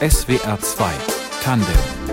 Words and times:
SWR 0.00 0.58
2 0.60 0.90
Tandem 1.42 2.11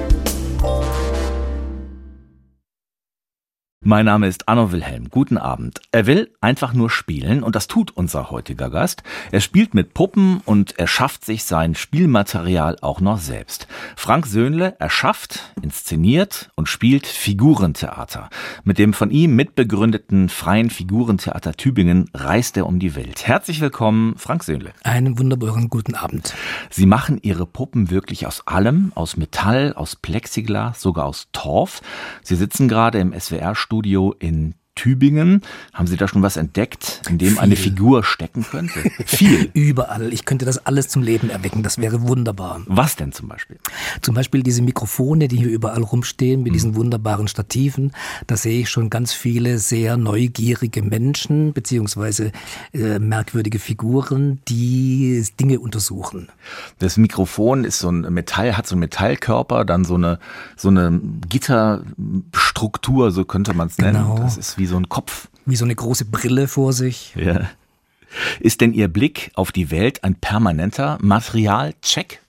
Mein 3.89 4.05
Name 4.05 4.27
ist 4.27 4.47
Arno 4.47 4.71
Wilhelm. 4.71 5.09
Guten 5.09 5.40
Abend. 5.40 5.82
Er 5.92 6.05
will 6.05 6.30
einfach 6.42 6.74
nur 6.74 6.92
spielen 6.92 7.42
und 7.42 7.55
das 7.55 7.66
tut 7.66 7.89
unser 7.89 8.30
heutiger 8.30 8.70
Gast. 8.70 9.02
Er 9.32 9.41
spielt 9.41 9.73
mit 9.73 9.96
Puppen 9.96 10.43
und 10.46 10.77
er 10.77 10.86
schafft 10.86 11.25
sich 11.25 11.43
sein 11.43 11.73
Spielmaterial 11.73 12.78
auch 12.82 13.02
noch 13.02 13.18
selbst. 13.18 13.68
Frank 13.96 14.28
Söhnle 14.28 14.75
erschafft, 14.78 15.55
inszeniert 15.64 16.52
und 16.54 16.70
spielt 16.70 17.07
Figurentheater. 17.07 18.30
Mit 18.64 18.78
dem 18.78 18.94
von 18.94 19.10
ihm 19.10 19.36
mitbegründeten 19.36 20.30
Freien 20.30 20.70
Figurentheater 20.70 21.54
Tübingen 21.54 22.12
reist 22.14 22.58
er 22.58 22.68
um 22.68 22.78
die 22.78 22.94
Welt. 22.94 23.26
Herzlich 23.26 23.60
willkommen, 23.60 24.14
Frank 24.18 24.44
Söhnle. 24.44 24.71
Einen 24.84 25.18
wunderbaren 25.18 25.68
guten 25.68 25.96
Abend. 25.96 26.36
Sie 26.70 26.86
machen 26.86 27.18
Ihre 27.24 27.48
Puppen 27.48 27.90
wirklich 27.90 28.28
aus 28.28 28.46
allem, 28.46 28.91
aus 28.94 29.17
Metall, 29.17 29.73
aus 29.73 29.95
Plexiglas, 29.95 30.80
sogar 30.80 31.08
aus 31.08 31.30
Torf. 31.31 31.81
Sie 32.21 32.35
sitzen 32.35 32.67
gerade 32.67 32.99
im 32.99 33.20
SWR 33.20 33.55
Studio 33.80 34.14
in 34.20 34.59
Tübingen. 34.76 35.41
Haben 35.73 35.88
Sie 35.88 35.98
da 35.98 36.08
schon 36.08 36.22
was 36.22 36.38
entdeckt, 36.38 37.02
in 37.10 37.18
dem 37.18 37.32
Viel. 37.32 37.40
eine 37.40 37.55
Figur 37.58 38.04
stecken 38.04 38.44
könnte? 38.44 38.80
Viel. 39.05 39.50
Überall. 39.54 40.14
Ich 40.14 40.23
könnte 40.23 40.46
das 40.46 40.66
alles 40.66 40.88
zum 40.88 41.04
Leben 41.04 41.30
erwecken. 41.30 41.64
Das 41.64 41.80
wäre 41.80 42.08
wunderbar. 42.08 42.62
Was 42.66 42.96
denn 42.96 43.12
zum 43.12 43.27
Beispiel? 43.27 43.58
Zum 44.02 44.16
Beispiel 44.16 44.41
diese 44.41 44.62
Mikrofone, 44.62 45.27
die 45.27 45.38
hier 45.38 45.50
überall 45.50 45.82
rumstehen, 45.82 46.44
mit 46.44 46.52
mhm. 46.52 46.54
diesen 46.54 46.76
wunderbaren 46.76 47.27
Stativen. 47.27 47.91
Da 48.27 48.38
sehe 48.38 48.62
ich 48.62 48.70
schon 48.70 48.90
ganz 48.90 49.12
viele 49.12 49.60
sehr 49.60 49.98
neugierige 49.98 50.82
Menschen, 50.82 51.52
beziehungsweise 51.52 52.32
äh, 52.74 52.99
merkwürdige 52.99 53.60
Figuren, 53.60 54.40
die 54.48 55.26
Dinge 55.40 55.60
untersuchen. 55.60 56.30
Das 56.77 56.96
Mikrofon 56.96 57.66
ist 57.66 57.80
so 57.80 57.90
ein 57.90 58.02
Metall, 58.13 58.55
hat 58.55 58.66
so 58.66 58.76
einen 58.76 58.82
Metallkörper, 58.82 59.66
dann 59.66 59.84
so 59.84 59.96
eine, 59.96 60.20
so 60.55 60.70
eine 60.70 61.02
Gitterstruktur, 61.27 63.12
so 63.12 63.26
könnte 63.26 63.54
man 63.54 63.68
es 63.68 63.77
nennen. 63.77 64.03
Genau. 64.03 64.19
Das 64.19 64.38
ist 64.38 64.58
wie 64.59 64.67
so 64.67 64.77
ein 64.77 64.89
Kopf. 64.89 65.27
Wie 65.45 65.55
so 65.55 65.65
eine 65.65 65.75
große 65.75 66.05
Brille 66.05 66.47
vor 66.47 66.73
sich. 66.73 67.15
Ja. 67.15 67.49
Ist 68.39 68.61
denn 68.61 68.73
Ihr 68.73 68.88
Blick 68.88 69.31
auf 69.35 69.52
die 69.52 69.71
Welt 69.71 70.03
ein 70.03 70.15
permanenter 70.15 70.97
Materialcheck? 71.02 72.21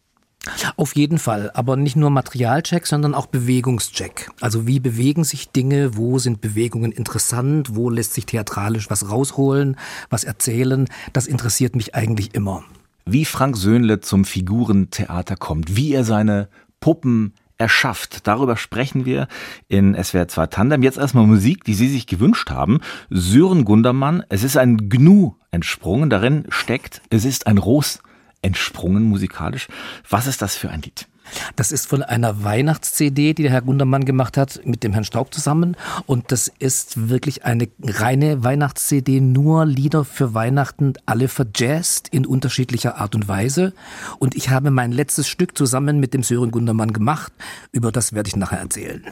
Auf 0.76 0.96
jeden 0.96 1.18
Fall, 1.18 1.50
aber 1.52 1.76
nicht 1.76 1.96
nur 1.96 2.08
Materialcheck, 2.08 2.86
sondern 2.86 3.14
auch 3.14 3.26
Bewegungscheck. 3.26 4.30
Also 4.40 4.66
wie 4.66 4.80
bewegen 4.80 5.22
sich 5.22 5.50
Dinge, 5.50 5.98
wo 5.98 6.18
sind 6.18 6.40
Bewegungen 6.40 6.92
interessant, 6.92 7.76
wo 7.76 7.90
lässt 7.90 8.14
sich 8.14 8.24
theatralisch 8.24 8.88
was 8.88 9.10
rausholen, 9.10 9.76
was 10.08 10.24
erzählen, 10.24 10.86
das 11.12 11.26
interessiert 11.26 11.76
mich 11.76 11.94
eigentlich 11.94 12.34
immer. 12.34 12.64
Wie 13.04 13.26
Frank 13.26 13.56
Söhnle 13.56 14.00
zum 14.00 14.24
Figurentheater 14.24 15.36
kommt, 15.36 15.76
wie 15.76 15.92
er 15.92 16.04
seine 16.04 16.48
Puppen 16.80 17.34
erschafft. 17.60 18.26
Darüber 18.26 18.56
sprechen 18.56 19.04
wir 19.04 19.28
in 19.68 19.94
SWR 20.02 20.28
2 20.28 20.46
Tandem. 20.46 20.82
Jetzt 20.82 20.98
erstmal 20.98 21.26
Musik, 21.26 21.64
die 21.64 21.74
Sie 21.74 21.88
sich 21.88 22.06
gewünscht 22.06 22.50
haben. 22.50 22.80
Sören 23.10 23.64
Gundermann, 23.64 24.24
es 24.30 24.42
ist 24.42 24.56
ein 24.56 24.88
Gnu 24.88 25.34
entsprungen. 25.50 26.08
Darin 26.08 26.46
steckt, 26.48 27.02
es 27.10 27.24
ist 27.24 27.46
ein 27.46 27.58
Ros 27.58 28.00
entsprungen 28.40 29.02
musikalisch. 29.02 29.68
Was 30.08 30.26
ist 30.26 30.40
das 30.40 30.56
für 30.56 30.70
ein 30.70 30.80
Lied? 30.80 31.09
Das 31.56 31.72
ist 31.72 31.86
von 31.86 32.02
einer 32.02 32.44
Weihnachts-CD, 32.44 33.34
die 33.34 33.42
der 33.42 33.52
Herr 33.52 33.62
Gundermann 33.62 34.04
gemacht 34.04 34.36
hat, 34.36 34.60
mit 34.64 34.82
dem 34.82 34.92
Herrn 34.92 35.04
Staub 35.04 35.32
zusammen. 35.32 35.76
Und 36.06 36.32
das 36.32 36.50
ist 36.58 37.08
wirklich 37.08 37.44
eine 37.44 37.68
reine 37.82 38.42
Weihnachts-CD, 38.42 39.20
nur 39.20 39.66
Lieder 39.66 40.04
für 40.04 40.34
Weihnachten, 40.34 40.94
alle 41.06 41.28
verjazzt 41.28 42.08
in 42.08 42.26
unterschiedlicher 42.26 42.96
Art 42.96 43.14
und 43.14 43.28
Weise. 43.28 43.72
Und 44.18 44.34
ich 44.34 44.50
habe 44.50 44.70
mein 44.70 44.92
letztes 44.92 45.28
Stück 45.28 45.56
zusammen 45.56 46.00
mit 46.00 46.14
dem 46.14 46.22
Sören 46.22 46.50
Gundermann 46.50 46.92
gemacht. 46.92 47.32
Über 47.72 47.92
das 47.92 48.12
werde 48.12 48.28
ich 48.28 48.36
nachher 48.36 48.58
erzählen. 48.58 49.04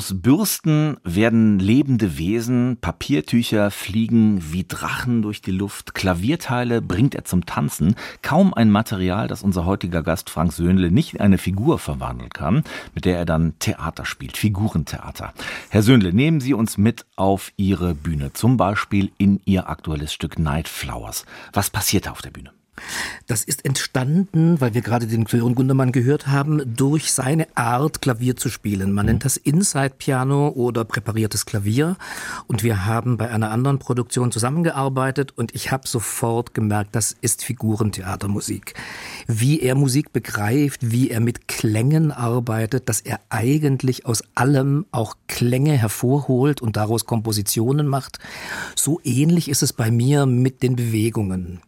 Aus 0.00 0.14
Bürsten 0.16 0.96
werden 1.04 1.58
lebende 1.58 2.16
Wesen, 2.16 2.78
Papiertücher 2.80 3.70
fliegen 3.70 4.50
wie 4.50 4.64
Drachen 4.66 5.20
durch 5.20 5.42
die 5.42 5.50
Luft, 5.50 5.94
Klavierteile 5.94 6.80
bringt 6.80 7.14
er 7.14 7.26
zum 7.26 7.44
Tanzen. 7.44 7.94
Kaum 8.22 8.54
ein 8.54 8.70
Material, 8.70 9.28
das 9.28 9.42
unser 9.42 9.66
heutiger 9.66 10.02
Gast 10.02 10.30
Frank 10.30 10.54
Söhnle 10.54 10.90
nicht 10.90 11.12
in 11.12 11.20
eine 11.20 11.36
Figur 11.36 11.78
verwandeln 11.78 12.30
kann, 12.30 12.64
mit 12.94 13.04
der 13.04 13.18
er 13.18 13.26
dann 13.26 13.58
Theater 13.58 14.06
spielt, 14.06 14.38
Figurentheater. 14.38 15.34
Herr 15.68 15.82
Söhnle, 15.82 16.14
nehmen 16.14 16.40
Sie 16.40 16.54
uns 16.54 16.78
mit 16.78 17.04
auf 17.16 17.52
Ihre 17.58 17.94
Bühne, 17.94 18.32
zum 18.32 18.56
Beispiel 18.56 19.12
in 19.18 19.42
Ihr 19.44 19.68
aktuelles 19.68 20.14
Stück 20.14 20.38
Night 20.38 20.66
Flowers. 20.66 21.26
Was 21.52 21.68
passiert 21.68 22.06
da 22.06 22.12
auf 22.12 22.22
der 22.22 22.30
Bühne? 22.30 22.52
Das 23.26 23.44
ist 23.44 23.64
entstanden, 23.64 24.60
weil 24.60 24.74
wir 24.74 24.80
gerade 24.80 25.06
den 25.06 25.26
Sören 25.26 25.54
Gundermann 25.54 25.92
gehört 25.92 26.26
haben, 26.26 26.62
durch 26.76 27.12
seine 27.12 27.46
Art, 27.56 28.00
Klavier 28.02 28.36
zu 28.36 28.48
spielen. 28.48 28.92
Man 28.92 29.06
nennt 29.06 29.24
das 29.24 29.36
Inside-Piano 29.36 30.48
oder 30.48 30.84
präpariertes 30.84 31.46
Klavier. 31.46 31.96
Und 32.46 32.62
wir 32.62 32.86
haben 32.86 33.16
bei 33.16 33.30
einer 33.30 33.50
anderen 33.50 33.78
Produktion 33.78 34.32
zusammengearbeitet 34.32 35.32
und 35.36 35.54
ich 35.54 35.70
habe 35.70 35.86
sofort 35.86 36.54
gemerkt, 36.54 36.94
das 36.94 37.16
ist 37.20 37.44
Figurentheatermusik. 37.44 38.74
Wie 39.26 39.60
er 39.60 39.74
Musik 39.74 40.12
begreift, 40.12 40.90
wie 40.90 41.10
er 41.10 41.20
mit 41.20 41.48
Klängen 41.48 42.10
arbeitet, 42.10 42.88
dass 42.88 43.00
er 43.00 43.20
eigentlich 43.28 44.06
aus 44.06 44.22
allem 44.34 44.86
auch 44.92 45.16
Klänge 45.28 45.76
hervorholt 45.76 46.60
und 46.60 46.76
daraus 46.76 47.06
Kompositionen 47.06 47.86
macht. 47.86 48.18
So 48.74 49.00
ähnlich 49.04 49.48
ist 49.48 49.62
es 49.62 49.72
bei 49.72 49.90
mir 49.90 50.26
mit 50.26 50.62
den 50.62 50.76
Bewegungen. 50.76 51.60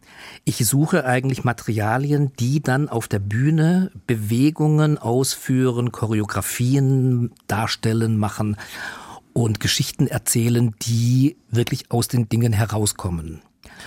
Ich 0.45 0.67
suche 0.67 1.05
eigentlich 1.05 1.45
Materialien, 1.45 2.33
die 2.39 2.61
dann 2.61 2.89
auf 2.89 3.09
der 3.09 3.21
Bühne 3.21 3.91
Bewegungen 4.07 4.99
ausführen, 4.99 5.93
Choreografien 5.93 7.31
darstellen, 7.47 8.17
machen 8.17 8.57
und 9.33 9.61
Geschichten 9.61 10.07
erzählen, 10.07 10.75
die 10.83 11.37
wirklich 11.51 11.91
aus 11.91 12.09
den 12.09 12.29
Dingen 12.29 12.53
herauskommen. 12.53 13.41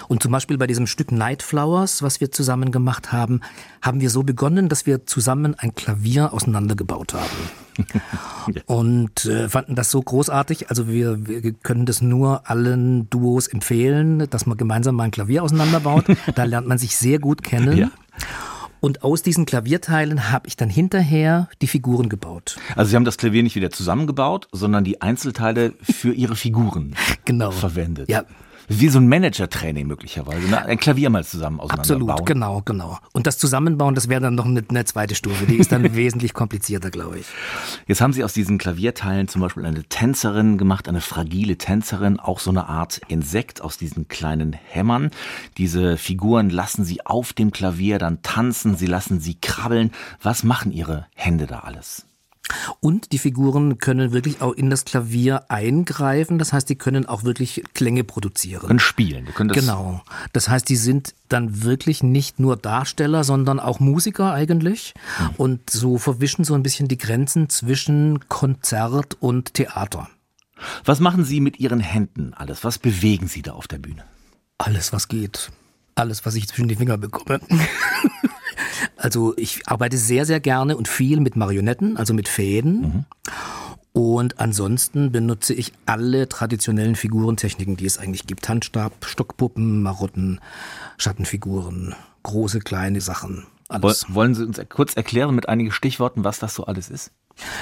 Und 0.07 0.23
zum 0.23 0.31
Beispiel 0.31 0.57
bei 0.57 0.67
diesem 0.67 0.87
Stück 0.87 1.11
Night 1.11 1.43
Flowers, 1.43 2.01
was 2.01 2.21
wir 2.21 2.31
zusammen 2.31 2.71
gemacht 2.71 3.11
haben, 3.11 3.41
haben 3.81 4.01
wir 4.01 4.09
so 4.09 4.23
begonnen, 4.23 4.69
dass 4.69 4.85
wir 4.85 5.05
zusammen 5.05 5.55
ein 5.55 5.75
Klavier 5.75 6.33
auseinandergebaut 6.33 7.13
haben. 7.13 7.75
Und 8.65 9.25
äh, 9.25 9.49
fanden 9.49 9.75
das 9.75 9.91
so 9.91 10.01
großartig. 10.01 10.69
Also 10.69 10.87
wir, 10.87 11.27
wir 11.27 11.53
können 11.53 11.85
das 11.85 12.01
nur 12.01 12.49
allen 12.49 13.09
Duos 13.09 13.47
empfehlen, 13.47 14.29
dass 14.29 14.45
man 14.45 14.57
gemeinsam 14.57 14.95
mal 14.95 15.03
ein 15.03 15.11
Klavier 15.11 15.43
auseinanderbaut. 15.43 16.05
da 16.35 16.43
lernt 16.43 16.67
man 16.67 16.77
sich 16.77 16.95
sehr 16.95 17.19
gut 17.19 17.43
kennen. 17.43 17.77
Ja. 17.77 17.91
Und 18.85 19.03
aus 19.03 19.23
diesen 19.23 19.47
Klavierteilen 19.47 20.31
habe 20.31 20.47
ich 20.47 20.57
dann 20.57 20.69
hinterher 20.69 21.49
die 21.59 21.67
Figuren 21.67 22.07
gebaut. 22.07 22.57
Also 22.75 22.91
Sie 22.91 22.95
haben 22.95 23.03
das 23.05 23.17
Klavier 23.17 23.41
nicht 23.41 23.55
wieder 23.55 23.71
zusammengebaut, 23.71 24.47
sondern 24.51 24.83
die 24.83 25.01
Einzelteile 25.01 25.73
für 25.81 26.13
Ihre 26.13 26.35
Figuren 26.35 26.95
genau. 27.25 27.49
verwendet. 27.49 28.09
Ja, 28.09 28.25
wie 28.67 28.89
so 28.89 28.99
ein 28.99 29.07
Manager-Training 29.07 29.87
möglicherweise. 29.87 30.47
Ne? 30.47 30.65
Ein 30.65 30.77
Klavier 30.77 31.09
mal 31.09 31.23
zusammen 31.23 31.59
auseinanderbauen. 31.59 32.09
Absolut, 32.09 32.25
genau, 32.25 32.61
genau. 32.63 32.99
Und 33.13 33.27
das 33.27 33.37
Zusammenbauen, 33.37 33.95
das 33.95 34.09
wäre 34.09 34.21
dann 34.21 34.35
noch 34.35 34.45
eine, 34.45 34.63
eine 34.67 34.85
zweite 34.85 35.15
Stufe. 35.15 35.45
Die 35.45 35.57
ist 35.57 35.71
dann 35.71 35.83
wesentlich 35.95 36.33
komplizierter, 36.33 36.91
glaube 36.91 37.19
ich. 37.19 37.25
Jetzt 37.87 38.01
haben 38.01 38.13
Sie 38.13 38.23
aus 38.23 38.33
diesen 38.33 38.57
Klavierteilen 38.57 39.27
zum 39.27 39.41
Beispiel 39.41 39.65
eine 39.65 39.83
Tänzerin 39.83 40.57
gemacht, 40.57 40.87
eine 40.87 41.01
fragile 41.01 41.57
Tänzerin, 41.57 42.19
auch 42.19 42.39
so 42.39 42.49
eine 42.49 42.67
Art 42.67 43.01
Insekt 43.07 43.61
aus 43.61 43.77
diesen 43.77 44.07
kleinen 44.07 44.53
Hämmern. 44.53 45.11
Diese 45.57 45.97
Figuren 45.97 46.49
lassen 46.49 46.83
Sie 46.83 47.05
auf 47.05 47.33
dem 47.33 47.51
Klavier 47.51 47.99
dann 47.99 48.21
tanzen, 48.21 48.75
Sie 48.75 48.87
lassen 48.87 49.19
sie 49.19 49.35
krabbeln. 49.35 49.91
Was 50.21 50.43
machen 50.43 50.71
Ihre 50.71 51.05
Hände 51.15 51.47
da 51.47 51.59
alles? 51.59 52.05
Und 52.79 53.11
die 53.11 53.17
Figuren 53.17 53.77
können 53.77 54.11
wirklich 54.11 54.41
auch 54.41 54.53
in 54.53 54.69
das 54.69 54.85
Klavier 54.85 55.49
eingreifen. 55.49 56.37
Das 56.37 56.53
heißt, 56.53 56.69
die 56.69 56.75
können 56.75 57.05
auch 57.05 57.23
wirklich 57.23 57.63
Klänge 57.73 58.03
produzieren. 58.03 58.67
Können 58.67 58.79
spielen. 58.79 59.25
Können 59.33 59.49
das 59.49 59.57
genau. 59.57 60.01
Das 60.33 60.49
heißt, 60.49 60.67
die 60.69 60.75
sind 60.75 61.15
dann 61.29 61.63
wirklich 61.63 62.03
nicht 62.03 62.39
nur 62.39 62.57
Darsteller, 62.57 63.23
sondern 63.23 63.59
auch 63.59 63.79
Musiker 63.79 64.33
eigentlich. 64.33 64.93
Mhm. 65.19 65.29
Und 65.37 65.69
so 65.69 65.97
verwischen 65.97 66.45
so 66.45 66.53
ein 66.53 66.63
bisschen 66.63 66.87
die 66.87 66.97
Grenzen 66.97 67.49
zwischen 67.49 68.27
Konzert 68.29 69.17
und 69.19 69.53
Theater. 69.53 70.09
Was 70.85 70.99
machen 70.99 71.25
Sie 71.25 71.41
mit 71.41 71.59
Ihren 71.59 71.79
Händen 71.79 72.33
alles? 72.33 72.63
Was 72.63 72.77
bewegen 72.79 73.27
Sie 73.27 73.41
da 73.41 73.53
auf 73.53 73.67
der 73.67 73.79
Bühne? 73.79 74.03
Alles, 74.57 74.93
was 74.93 75.07
geht. 75.07 75.51
Alles, 75.95 76.25
was 76.25 76.35
ich 76.35 76.47
zwischen 76.47 76.67
die 76.67 76.75
Finger 76.75 76.97
bekomme. 76.97 77.39
also 78.97 79.33
ich 79.37 79.67
arbeite 79.67 79.97
sehr, 79.97 80.25
sehr 80.25 80.39
gerne 80.39 80.77
und 80.77 80.87
viel 80.87 81.19
mit 81.19 81.35
Marionetten, 81.35 81.97
also 81.97 82.13
mit 82.13 82.27
Fäden. 82.27 82.81
Mhm. 82.81 83.05
Und 83.93 84.39
ansonsten 84.41 85.11
benutze 85.13 85.53
ich 85.53 85.71
alle 85.85 86.27
traditionellen 86.27 86.97
Figurentechniken, 86.97 87.77
die 87.77 87.85
es 87.85 87.97
eigentlich 87.97 88.27
gibt. 88.27 88.49
Handstab, 88.49 89.05
Stockpuppen, 89.05 89.81
Marotten, 89.81 90.41
Schattenfiguren, 90.97 91.95
große, 92.23 92.59
kleine 92.59 92.99
Sachen. 92.99 93.47
Alles. 93.69 94.05
Wollen 94.09 94.35
Sie 94.35 94.43
uns 94.43 94.59
kurz 94.69 94.95
erklären 94.95 95.33
mit 95.33 95.47
einigen 95.47 95.71
Stichworten, 95.71 96.25
was 96.25 96.39
das 96.39 96.55
so 96.55 96.65
alles 96.65 96.89
ist? 96.89 97.11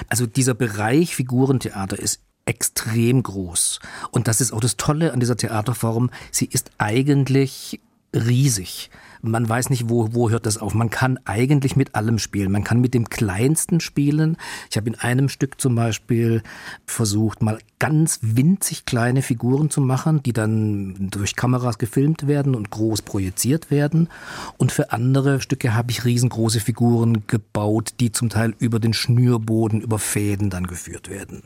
Also 0.09 0.25
dieser 0.25 0.56
Bereich 0.56 1.16
Figurentheater 1.16 2.00
ist 2.00 2.21
extrem 2.45 3.24
groß. 3.24 3.80
Und 4.12 4.27
das 4.27 4.42
ist 4.42 4.54
auch 4.54 4.59
das 4.59 4.75
Tolle 4.75 5.13
an 5.13 5.19
dieser 5.19 5.38
Theaterform. 5.38 6.09
Sie 6.31 6.45
ist 6.45 6.71
eigentlich 6.77 7.80
riesig. 8.13 8.89
Man 9.25 9.48
weiß 9.48 9.70
nicht, 9.70 9.88
wo, 9.88 10.10
wo 10.12 10.30
hört 10.30 10.46
das 10.46 10.58
auf. 10.58 10.74
Man 10.74 10.90
kann 10.90 11.18
eigentlich 11.24 11.78
mit 11.78 11.96
allem 11.96 12.20
spielen. 12.20 12.52
Man 12.52 12.66
kann 12.66 12.81
mit 12.81 12.94
dem 12.94 13.08
Kleinsten 13.08 13.80
spielen. 13.80 14.36
Ich 14.70 14.75
habe 14.75 14.90
in 14.90 14.96
einem 14.96 15.30
Stück 15.30 15.62
zum 15.62 15.75
Beispiel 15.75 16.44
versucht, 16.86 17.42
mal 17.42 17.58
ganz 17.80 18.20
winzig 18.22 18.84
kleine 18.84 19.22
Figuren 19.22 19.70
zu 19.70 19.80
machen, 19.80 20.22
die 20.24 20.34
dann 20.34 21.10
durch 21.10 21.38
Kameras 21.38 21.78
gefilmt 21.78 22.28
werden 22.28 22.54
und 22.54 22.70
groß 22.70 23.04
projiziert 23.04 23.72
werden. 23.72 24.10
Und 24.58 24.74
für 24.74 24.92
andere 24.92 25.40
Stücke 25.40 25.74
habe 25.74 25.92
ich 25.92 26.04
riesengroße 26.04 26.60
Figuren 26.60 27.26
gebaut, 27.26 27.94
die 28.02 28.12
zum 28.12 28.28
Teil 28.28 28.54
über 28.60 28.81
den 28.81 28.92
Schnürboden, 28.92 29.80
über 29.80 30.00
Fäden 30.00 30.50
dann 30.50 30.68
geführt 30.68 31.10
werden. 31.10 31.44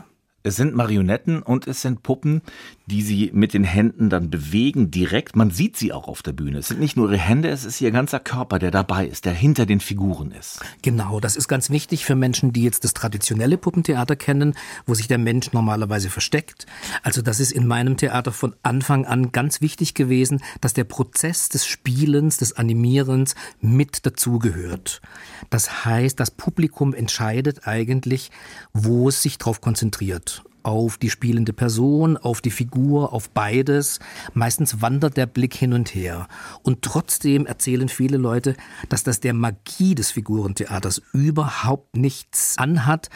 Es 0.47 0.55
sind 0.55 0.73
Marionetten 0.73 1.41
und 1.41 1.67
es 1.67 1.81
sind 1.81 2.03
Puppen, 2.03 2.41
die 2.85 3.01
sie 3.01 3.31
mit 3.33 3.53
den 3.53 3.65
Händen 3.65 4.09
dann 4.09 4.29
bewegen 4.29 4.91
direkt. 4.91 5.35
Man 5.35 5.51
sieht 5.51 5.75
sie 5.75 5.91
auch 5.91 6.07
auf 6.07 6.23
der 6.23 6.31
Bühne. 6.31 6.59
Es 6.59 6.69
sind 6.69 6.79
nicht 6.79 6.95
nur 6.95 7.09
ihre 7.09 7.17
Hände, 7.17 7.49
es 7.49 7.65
ist 7.65 7.81
ihr 7.81 7.91
ganzer 7.91 8.21
Körper, 8.21 8.57
der 8.57 8.71
dabei 8.71 9.05
ist, 9.07 9.25
der 9.25 9.33
hinter 9.33 9.65
den 9.65 9.81
Figuren 9.81 10.31
ist. 10.31 10.61
Genau, 10.83 11.19
das 11.19 11.35
ist 11.35 11.49
ganz 11.49 11.69
wichtig 11.69 12.05
für 12.05 12.15
Menschen, 12.15 12.53
die 12.53 12.63
jetzt 12.63 12.85
das 12.85 12.93
traditionelle 12.93 13.57
Puppentheater 13.57 14.15
kennen, 14.15 14.55
wo 14.85 14.93
sich 14.93 15.09
der 15.09 15.17
Mensch 15.17 15.51
normalerweise 15.51 16.09
versteckt. 16.09 16.65
Also 17.03 17.21
das 17.21 17.41
ist 17.41 17.51
in 17.51 17.67
meinem 17.67 17.97
Theater 17.97 18.31
von 18.31 18.55
Anfang 18.63 19.05
an 19.05 19.33
ganz 19.33 19.59
wichtig 19.59 19.95
gewesen, 19.95 20.41
dass 20.61 20.73
der 20.73 20.85
Prozess 20.85 21.49
des 21.49 21.67
Spielens, 21.67 22.37
des 22.37 22.53
Animierens 22.53 23.35
mit 23.59 24.05
dazugehört. 24.05 25.01
Das 25.49 25.83
heißt, 25.83 26.17
das 26.17 26.31
Publikum 26.31 26.93
entscheidet 26.93 27.67
eigentlich, 27.67 28.31
wo 28.71 29.09
es 29.09 29.21
sich 29.21 29.37
drauf 29.37 29.59
konzentriert 29.59 30.36
auf 30.63 30.97
die 30.97 31.09
spielende 31.09 31.53
Person, 31.53 32.17
auf 32.17 32.41
die 32.41 32.51
Figur, 32.51 33.13
auf 33.13 33.29
beides. 33.29 33.99
Meistens 34.33 34.81
wandert 34.81 35.17
der 35.17 35.25
Blick 35.25 35.53
hin 35.53 35.73
und 35.73 35.95
her. 35.95 36.27
Und 36.63 36.81
trotzdem 36.81 37.45
erzählen 37.45 37.89
viele 37.89 38.17
Leute, 38.17 38.55
dass 38.89 39.03
das 39.03 39.19
der 39.19 39.33
Magie 39.33 39.95
des 39.95 40.11
Figurentheaters 40.11 41.01
überhaupt 41.13 41.95
nichts 41.95 42.57
anhat, 42.57 43.09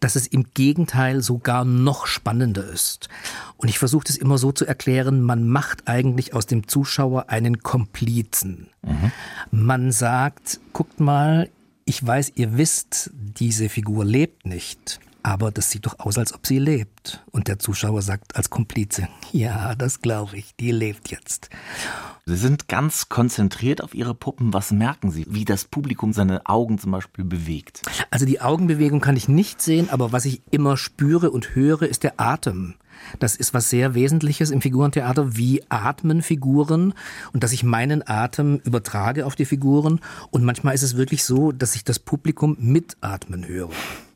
dass 0.00 0.16
es 0.16 0.26
im 0.26 0.44
Gegenteil 0.54 1.22
sogar 1.22 1.64
noch 1.64 2.06
spannender 2.06 2.64
ist. 2.68 3.08
Und 3.56 3.68
ich 3.68 3.78
versuche 3.78 4.04
das 4.06 4.16
immer 4.16 4.38
so 4.38 4.52
zu 4.52 4.64
erklären, 4.64 5.22
man 5.22 5.48
macht 5.48 5.88
eigentlich 5.88 6.34
aus 6.34 6.46
dem 6.46 6.68
Zuschauer 6.68 7.28
einen 7.30 7.58
Komplizen. 7.62 8.68
Mhm. 8.82 9.12
Man 9.50 9.92
sagt, 9.92 10.60
guckt 10.72 11.00
mal, 11.00 11.48
ich 11.84 12.04
weiß, 12.06 12.32
ihr 12.36 12.56
wisst, 12.56 13.10
diese 13.12 13.68
Figur 13.68 14.04
lebt 14.04 14.46
nicht 14.46 15.00
aber 15.22 15.50
das 15.50 15.70
sieht 15.70 15.86
doch 15.86 15.98
aus, 15.98 16.18
als 16.18 16.34
ob 16.34 16.46
sie 16.46 16.58
lebt. 16.58 17.24
Und 17.30 17.48
der 17.48 17.58
Zuschauer 17.58 18.02
sagt 18.02 18.36
als 18.36 18.50
Komplize, 18.50 19.08
ja, 19.32 19.74
das 19.74 20.02
glaube 20.02 20.36
ich, 20.36 20.54
die 20.56 20.70
lebt 20.70 21.10
jetzt. 21.10 21.50
Sie 22.24 22.36
sind 22.36 22.68
ganz 22.68 23.08
konzentriert 23.08 23.82
auf 23.82 23.94
Ihre 23.94 24.14
Puppen. 24.14 24.52
Was 24.52 24.70
merken 24.70 25.10
Sie, 25.10 25.26
wie 25.28 25.44
das 25.44 25.64
Publikum 25.64 26.12
seine 26.12 26.46
Augen 26.46 26.78
zum 26.78 26.92
Beispiel 26.92 27.24
bewegt? 27.24 27.82
Also 28.10 28.26
die 28.26 28.40
Augenbewegung 28.40 29.00
kann 29.00 29.16
ich 29.16 29.28
nicht 29.28 29.60
sehen, 29.60 29.90
aber 29.90 30.12
was 30.12 30.24
ich 30.24 30.42
immer 30.50 30.76
spüre 30.76 31.30
und 31.30 31.54
höre, 31.54 31.82
ist 31.82 32.04
der 32.04 32.20
Atem. 32.20 32.74
Das 33.18 33.36
ist 33.36 33.54
was 33.54 33.70
sehr 33.70 33.94
Wesentliches 33.94 34.50
im 34.50 34.60
Figurentheater. 34.60 35.36
Wie 35.36 35.62
atmen 35.68 36.22
Figuren? 36.22 36.94
Und 37.32 37.42
dass 37.42 37.52
ich 37.52 37.64
meinen 37.64 38.06
Atem 38.06 38.60
übertrage 38.64 39.26
auf 39.26 39.34
die 39.34 39.44
Figuren. 39.44 40.00
Und 40.30 40.44
manchmal 40.44 40.74
ist 40.74 40.82
es 40.82 40.96
wirklich 40.96 41.24
so, 41.24 41.52
dass 41.52 41.74
ich 41.74 41.84
das 41.84 41.98
Publikum 41.98 42.56
mitatmen 42.60 43.46
höre. 43.46 43.70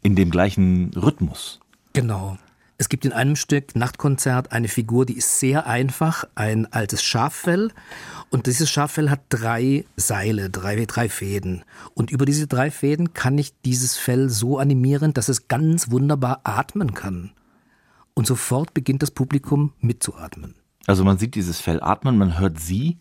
In 0.06 0.14
dem 0.14 0.30
gleichen 0.30 0.92
Rhythmus. 0.94 1.58
Genau. 1.92 2.38
Es 2.78 2.88
gibt 2.88 3.04
in 3.04 3.12
einem 3.12 3.34
Stück 3.34 3.74
Nachtkonzert 3.74 4.52
eine 4.52 4.68
Figur, 4.68 5.04
die 5.04 5.16
ist 5.16 5.40
sehr 5.40 5.66
einfach, 5.66 6.22
ein 6.36 6.72
altes 6.72 7.02
Schaffell. 7.02 7.72
Und 8.30 8.46
dieses 8.46 8.70
Schaffell 8.70 9.10
hat 9.10 9.22
drei 9.30 9.84
Seile, 9.96 10.48
drei, 10.48 10.84
drei 10.84 11.08
Fäden. 11.08 11.64
Und 11.94 12.12
über 12.12 12.24
diese 12.24 12.46
drei 12.46 12.70
Fäden 12.70 13.14
kann 13.14 13.36
ich 13.36 13.60
dieses 13.64 13.96
Fell 13.96 14.28
so 14.28 14.58
animieren, 14.58 15.12
dass 15.12 15.28
es 15.28 15.48
ganz 15.48 15.90
wunderbar 15.90 16.40
atmen 16.44 16.94
kann. 16.94 17.32
Und 18.14 18.28
sofort 18.28 18.74
beginnt 18.74 19.02
das 19.02 19.10
Publikum 19.10 19.72
mitzuatmen. 19.80 20.54
Also 20.86 21.02
man 21.02 21.18
sieht 21.18 21.34
dieses 21.34 21.60
Fell 21.60 21.82
atmen, 21.82 22.16
man 22.16 22.38
hört 22.38 22.60
sie 22.60 22.98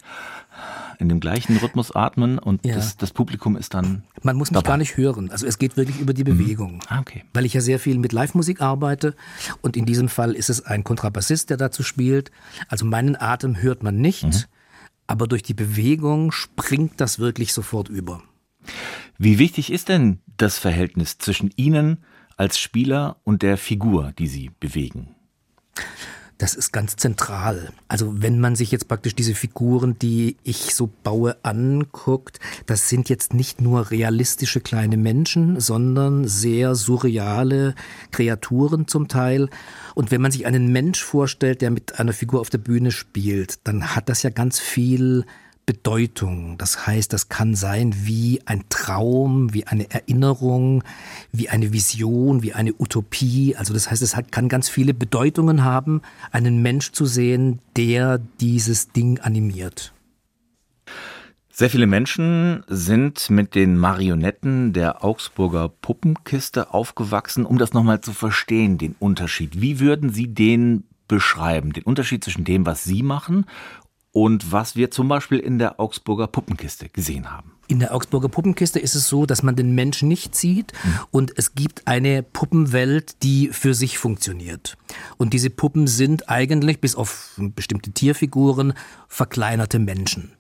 in 1.00 1.10
dem 1.10 1.20
gleichen 1.20 1.58
Rhythmus 1.58 1.96
atmen 1.96 2.40
und 2.40 2.66
ja. 2.66 2.76
das, 2.76 2.98
das, 2.98 3.12
Publikum 3.12 3.56
ist 3.56 3.74
dann. 3.74 4.04
Man 4.24 4.36
muss 4.36 4.52
mich 4.52 4.56
dabei. 4.56 4.70
gar 4.70 4.78
nicht 4.78 4.98
hören. 4.98 5.32
Also 5.32 5.46
es 5.46 5.58
geht 5.58 5.78
wirklich 5.78 6.00
über 6.00 6.14
die 6.14 6.24
mhm. 6.24 6.38
Bewegung. 6.38 6.74
Mhm. 6.76 6.82
Ah, 6.88 7.00
okay. 7.00 7.24
Weil 7.34 7.46
ich 7.46 7.54
ja 7.54 7.62
sehr 7.62 7.80
viel 7.80 7.98
mit 7.98 8.12
Live-Musik 8.12 8.62
arbeite 8.62 9.16
und 9.62 9.78
in 9.78 9.86
diesem 9.86 10.10
Fall 10.10 10.34
ist 10.34 10.50
es 10.50 10.66
ein 10.66 10.84
Kontrabassist, 10.84 11.50
der 11.50 11.58
dazu 11.58 11.84
spielt. 11.84 12.32
Also 12.68 12.86
meinen 12.86 13.16
Atem 13.16 13.62
hört 13.62 13.84
man 13.84 13.98
nicht, 13.98 14.24
mhm. 14.24 14.44
aber 15.08 15.28
durch 15.28 15.44
die 15.44 15.54
Bewegung 15.54 16.32
springt 16.32 17.00
das 17.02 17.20
wirklich 17.20 17.54
sofort 17.54 17.90
über. 17.90 18.22
Wie 19.18 19.40
wichtig 19.40 19.72
ist 19.72 19.90
denn 19.90 20.20
das 20.38 20.58
Verhältnis 20.58 21.18
zwischen 21.18 21.52
Ihnen 21.56 22.04
als 22.38 22.60
Spieler 22.60 23.18
und 23.24 23.42
der 23.42 23.58
Figur, 23.58 24.14
die 24.18 24.28
sie 24.28 24.52
bewegen? 24.60 25.16
Das 26.38 26.54
ist 26.54 26.74
ganz 26.74 26.98
zentral. 26.98 27.72
Also 27.88 28.22
wenn 28.22 28.42
man 28.42 28.58
sich 28.58 28.70
jetzt 28.72 28.90
praktisch 28.90 29.16
diese 29.16 29.36
Figuren, 29.36 29.98
die 29.98 30.36
ich 30.44 30.76
so 30.76 30.90
baue, 31.04 31.38
anguckt, 31.44 32.42
das 32.66 32.90
sind 32.90 33.08
jetzt 33.08 33.34
nicht 33.34 33.62
nur 33.62 33.90
realistische 33.90 34.60
kleine 34.60 34.98
Menschen, 34.98 35.62
sondern 35.62 36.28
sehr 36.28 36.76
surreale 36.76 37.74
Kreaturen 38.12 38.86
zum 38.88 39.08
Teil. 39.08 39.50
Und 39.94 40.12
wenn 40.12 40.22
man 40.22 40.32
sich 40.32 40.46
einen 40.46 40.74
Mensch 40.74 41.02
vorstellt, 41.02 41.62
der 41.62 41.72
mit 41.72 42.00
einer 42.00 42.14
Figur 42.14 42.42
auf 42.42 42.50
der 42.50 42.58
Bühne 42.58 42.92
spielt, 42.92 43.60
dann 43.64 43.96
hat 43.96 44.10
das 44.10 44.24
ja 44.24 44.30
ganz 44.30 44.60
viel 44.60 45.26
Bedeutung. 45.66 46.58
Das 46.58 46.86
heißt, 46.86 47.12
das 47.12 47.30
kann 47.30 47.56
sein 47.56 47.94
wie 48.06 48.42
ein 48.46 48.64
Traum, 48.70 49.54
wie 49.54 49.66
eine 49.66 49.90
Erinnerung, 49.90 50.84
wie 51.32 51.50
eine 51.50 51.74
Vision, 51.74 52.44
wie 52.44 52.54
eine 52.54 52.74
Utopie. 52.78 53.56
Also 53.56 53.74
das 53.74 53.90
heißt, 53.90 54.02
es 54.02 54.16
kann 54.32 54.50
ganz 54.50 54.70
viele 54.70 54.94
Bedeutungen 54.94 55.64
haben, 55.64 56.02
einen 56.32 56.62
Mensch 56.62 56.92
zu 56.92 57.06
sehen, 57.06 57.60
der 57.76 58.20
dieses 58.40 58.92
Ding 58.92 59.20
animiert. 59.20 59.94
Sehr 61.52 61.70
viele 61.70 61.88
Menschen 61.88 62.66
sind 62.68 63.30
mit 63.30 63.56
den 63.56 63.78
Marionetten 63.78 64.74
der 64.74 65.06
Augsburger 65.06 65.70
Puppenkiste 65.70 66.74
aufgewachsen. 66.74 67.46
Um 67.46 67.58
das 67.58 67.72
nochmal 67.72 68.02
zu 68.02 68.12
verstehen, 68.12 68.78
den 68.78 68.94
Unterschied. 69.00 69.62
Wie 69.62 69.80
würden 69.80 70.10
Sie 70.10 70.28
den 70.28 70.84
beschreiben? 71.08 71.72
Den 71.72 71.84
Unterschied 71.84 72.26
zwischen 72.26 72.44
dem, 72.44 72.66
was 72.66 72.84
Sie 72.84 73.04
machen 73.04 73.46
und 74.16 74.54
was 74.54 74.78
wir 74.78 74.92
zum 74.92 75.10
Beispiel 75.10 75.40
in 75.40 75.60
der 75.60 75.78
Augsburger 75.78 76.28
Puppenkiste 76.28 76.88
gesehen 76.88 77.30
haben. 77.30 77.52
In 77.68 77.80
der 77.80 77.94
Augsburger 77.94 78.30
Puppenkiste 78.30 78.80
ist 78.80 78.96
es 78.96 79.10
so, 79.10 79.26
dass 79.26 79.44
man 79.44 79.58
den 79.58 79.76
Menschen 79.76 80.08
nicht 80.08 80.36
sieht 80.36 80.72
mhm. 80.72 81.00
und 81.12 81.34
es 81.36 81.54
gibt 81.54 81.86
eine 81.86 82.24
Puppenwelt, 82.24 83.22
die 83.24 83.50
für 83.50 83.74
sich 83.74 83.98
funktioniert. 83.98 84.78
Und 85.18 85.34
diese 85.34 85.50
Puppen 85.50 85.88
sind 85.88 86.30
eigentlich, 86.30 86.80
bis 86.80 86.96
auf 86.96 87.38
bestimmte 87.38 87.92
Tierfiguren, 87.92 88.74
verkleinerte 89.10 89.80
Menschen. 89.80 90.32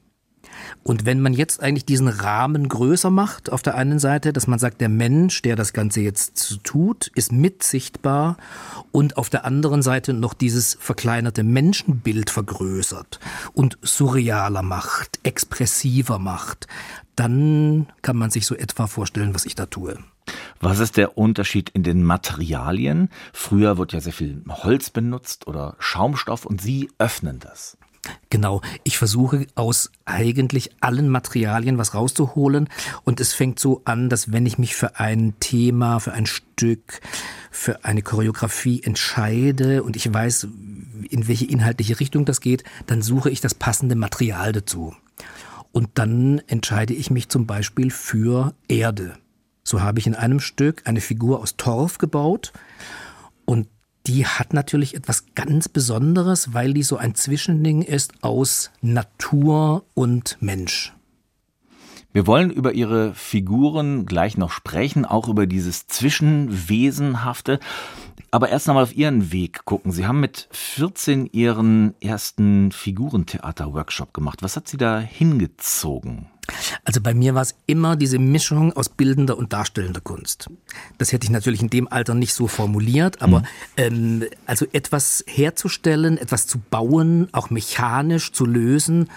Und 0.84 1.06
wenn 1.06 1.22
man 1.22 1.34
jetzt 1.34 1.62
eigentlich 1.62 1.86
diesen 1.86 2.08
Rahmen 2.08 2.70
größer 2.70 3.10
macht, 3.10 3.52
auf 3.52 3.62
der 3.62 3.76
einen 3.76 4.00
Seite, 4.00 4.34
dass 4.34 4.48
man 4.48 4.60
sagt, 4.60 4.82
der 4.82 4.90
Mensch, 4.90 5.42
der 5.42 5.56
das 5.56 5.74
Ganze 5.74 6.02
jetzt 6.02 6.64
tut, 6.64 7.08
ist 7.16 7.32
mit 7.32 7.64
sichtbar 7.64 8.38
und 8.92 9.18
auf 9.18 9.30
der 9.30 9.46
anderen 9.46 9.82
Seite 9.82 10.14
noch 10.14 10.34
dieses 10.34 10.78
verkleinerte 10.80 11.44
Menschenbild 11.44 12.30
vergrößert 12.30 13.20
und 13.54 13.78
surrealer 13.82 14.62
macht, 14.62 15.20
expressiver 15.24 16.20
macht, 16.20 16.68
dann 17.16 17.88
kann 18.02 18.18
man 18.18 18.30
sich 18.30 18.46
so 18.46 18.56
etwa 18.56 18.88
vorstellen, 18.88 19.34
was 19.34 19.46
ich 19.46 19.56
da 19.56 19.66
tue. 19.66 19.98
Was 20.60 20.80
ist 20.80 20.98
der 20.98 21.18
Unterschied 21.18 21.70
in 21.70 21.84
den 21.84 22.04
Materialien? 22.04 23.10
Früher 23.34 23.78
wird 23.78 23.94
ja 23.94 24.02
sehr 24.02 24.14
viel 24.14 24.44
Holz 24.50 24.90
benutzt 24.90 25.48
oder 25.48 25.76
Schaumstoff 25.80 26.46
und 26.46 26.62
Sie 26.62 26.90
öffnen 26.98 27.40
das. 27.40 27.78
Genau. 28.30 28.62
Ich 28.84 28.98
versuche 28.98 29.48
aus 29.56 29.92
eigentlich 30.06 30.72
allen 30.82 31.10
Materialien 31.10 31.78
was 31.78 31.94
rauszuholen. 31.94 32.70
Und 33.04 33.20
es 33.20 33.34
fängt 33.34 33.60
so 33.60 33.82
an, 33.86 34.10
dass 34.10 34.32
wenn 34.32 34.46
ich 34.46 34.58
mich 34.58 34.76
für 34.76 35.00
ein 35.00 35.34
Thema, 35.40 36.00
für 36.00 36.14
ein 36.14 36.26
Stück, 36.26 37.02
für 37.52 37.86
eine 37.86 38.02
Choreografie 38.02 38.82
entscheide 38.84 39.84
und 39.84 39.96
ich 39.96 40.12
weiß, 40.12 40.48
in 41.10 41.28
welche 41.28 41.46
inhaltliche 41.46 42.00
Richtung 42.00 42.26
das 42.26 42.42
geht, 42.42 42.64
dann 42.88 43.02
suche 43.02 43.30
ich 43.30 43.42
das 43.42 43.54
passende 43.54 43.96
Material 43.96 44.52
dazu. 44.52 44.96
Und 45.72 45.90
dann 45.96 46.40
entscheide 46.48 46.94
ich 46.94 47.12
mich 47.12 47.30
zum 47.30 47.46
Beispiel 47.46 47.92
für 47.92 48.54
Erde. 48.68 49.18
So 49.64 49.82
habe 49.82 50.00
ich 50.00 50.08
in 50.08 50.16
einem 50.16 50.40
Stück 50.40 50.84
eine 50.86 51.02
Figur 51.02 51.40
aus 51.42 51.58
Torf 51.58 51.98
gebaut 51.98 52.54
und 53.46 53.68
die 54.08 54.26
hat 54.26 54.54
natürlich 54.54 54.96
etwas 54.96 55.26
ganz 55.36 55.68
Besonderes, 55.68 56.54
weil 56.54 56.74
die 56.74 56.84
so 56.84 56.98
ein 56.98 57.16
Zwischending 57.16 57.82
ist 57.82 58.24
aus 58.24 58.72
Natur 58.82 59.86
und 59.94 60.38
Mensch. 60.40 60.94
Wir 62.14 62.28
wollen 62.28 62.50
über 62.50 62.74
Ihre 62.74 63.14
Figuren 63.14 64.06
gleich 64.06 64.38
noch 64.38 64.52
sprechen, 64.52 65.04
auch 65.04 65.28
über 65.28 65.48
dieses 65.48 65.88
Zwischenwesenhafte. 65.88 67.60
Aber 68.32 68.50
erst 68.50 68.70
einmal 68.70 68.84
auf 68.84 68.96
Ihren 68.96 69.34
Weg 69.34 69.66
gucken. 69.66 69.92
Sie 69.92 70.06
haben 70.06 70.22
mit 70.22 70.48
14 70.52 71.26
Ihren 71.34 71.94
ersten 72.00 72.72
Figurentheater-Workshop 72.72 74.14
gemacht. 74.14 74.44
Was 74.44 74.56
hat 74.56 74.68
Sie 74.68 74.78
da 74.78 75.00
hingezogen? 75.00 76.28
Also 76.84 77.02
bei 77.02 77.14
mir 77.14 77.36
war 77.36 77.42
es 77.42 77.56
immer 77.66 77.96
diese 77.96 78.20
Mischung 78.20 78.74
aus 78.74 78.90
bildender 78.90 79.38
und 79.38 79.54
darstellender 79.54 80.02
Kunst. 80.02 80.50
Das 80.98 81.12
hätte 81.12 81.26
ich 81.26 81.32
natürlich 81.32 81.62
in 81.62 81.70
dem 81.70 81.92
Alter 81.92 82.14
nicht 82.14 82.34
so 82.34 82.48
formuliert, 82.48 83.22
aber 83.22 83.40
mhm. 83.40 83.46
ähm, 83.78 84.24
also 84.46 84.66
etwas 84.72 85.24
herzustellen, 85.28 86.18
etwas 86.18 86.48
zu 86.48 86.60
bauen, 86.60 87.30
auch 87.32 87.50
mechanisch 87.50 88.32
zu 88.32 88.46
lösen 88.46 89.10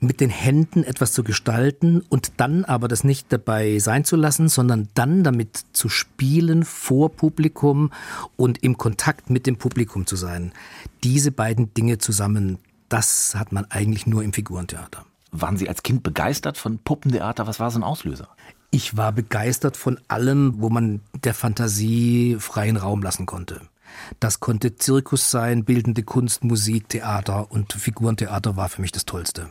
mit 0.00 0.20
den 0.20 0.30
Händen 0.30 0.84
etwas 0.84 1.12
zu 1.12 1.24
gestalten 1.24 2.02
und 2.08 2.32
dann 2.36 2.64
aber 2.64 2.88
das 2.88 3.04
nicht 3.04 3.32
dabei 3.32 3.78
sein 3.78 4.04
zu 4.04 4.16
lassen, 4.16 4.48
sondern 4.48 4.88
dann 4.94 5.24
damit 5.24 5.64
zu 5.72 5.88
spielen 5.88 6.64
vor 6.64 7.10
Publikum 7.10 7.90
und 8.36 8.62
im 8.62 8.76
Kontakt 8.78 9.30
mit 9.30 9.46
dem 9.46 9.56
Publikum 9.56 10.06
zu 10.06 10.16
sein. 10.16 10.52
Diese 11.02 11.32
beiden 11.32 11.74
Dinge 11.74 11.98
zusammen, 11.98 12.58
das 12.88 13.34
hat 13.34 13.52
man 13.52 13.64
eigentlich 13.70 14.06
nur 14.06 14.22
im 14.22 14.32
Figurentheater. 14.32 15.04
Waren 15.36 15.56
Sie 15.56 15.68
als 15.68 15.82
Kind 15.82 16.04
begeistert 16.04 16.56
von 16.56 16.78
Puppentheater? 16.78 17.48
Was 17.48 17.58
war 17.58 17.68
so 17.68 17.80
ein 17.80 17.82
Auslöser? 17.82 18.28
Ich 18.70 18.96
war 18.96 19.10
begeistert 19.10 19.76
von 19.76 19.98
allem, 20.06 20.54
wo 20.58 20.70
man 20.70 21.00
der 21.24 21.34
Fantasie 21.34 22.36
freien 22.38 22.76
Raum 22.76 23.02
lassen 23.02 23.26
konnte. 23.26 23.62
Das 24.20 24.38
konnte 24.38 24.76
Zirkus 24.76 25.32
sein, 25.32 25.64
bildende 25.64 26.04
Kunst, 26.04 26.44
Musik, 26.44 26.88
Theater 26.88 27.50
und 27.50 27.72
Figurentheater 27.72 28.56
war 28.56 28.68
für 28.68 28.80
mich 28.80 28.92
das 28.92 29.06
Tollste. 29.06 29.50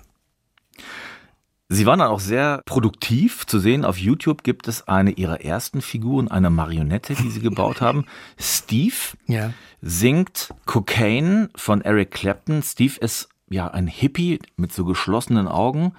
Sie 1.67 1.85
waren 1.85 1.99
dann 1.99 2.09
auch 2.09 2.21
sehr 2.21 2.61
produktiv 2.65 3.45
zu 3.45 3.59
sehen. 3.59 3.83
Auf 3.83 3.97
YouTube 3.97 4.43
gibt 4.43 4.69
es 4.69 4.87
eine 4.87 5.11
ihrer 5.11 5.41
ersten 5.41 5.81
Figuren, 5.81 6.29
eine 6.29 6.49
Marionette, 6.49 7.13
die 7.15 7.29
sie 7.29 7.41
gebaut 7.41 7.81
haben. 7.81 8.05
Steve 8.39 8.95
ja. 9.27 9.53
singt 9.81 10.53
Cocaine 10.65 11.49
von 11.55 11.81
Eric 11.81 12.11
Clapton. 12.11 12.63
Steve 12.63 12.99
ist 13.01 13.27
ja 13.53 13.67
ein 13.67 13.87
Hippie 13.87 14.39
mit 14.57 14.73
so 14.73 14.83
geschlossenen 14.85 15.47
Augen 15.47 15.93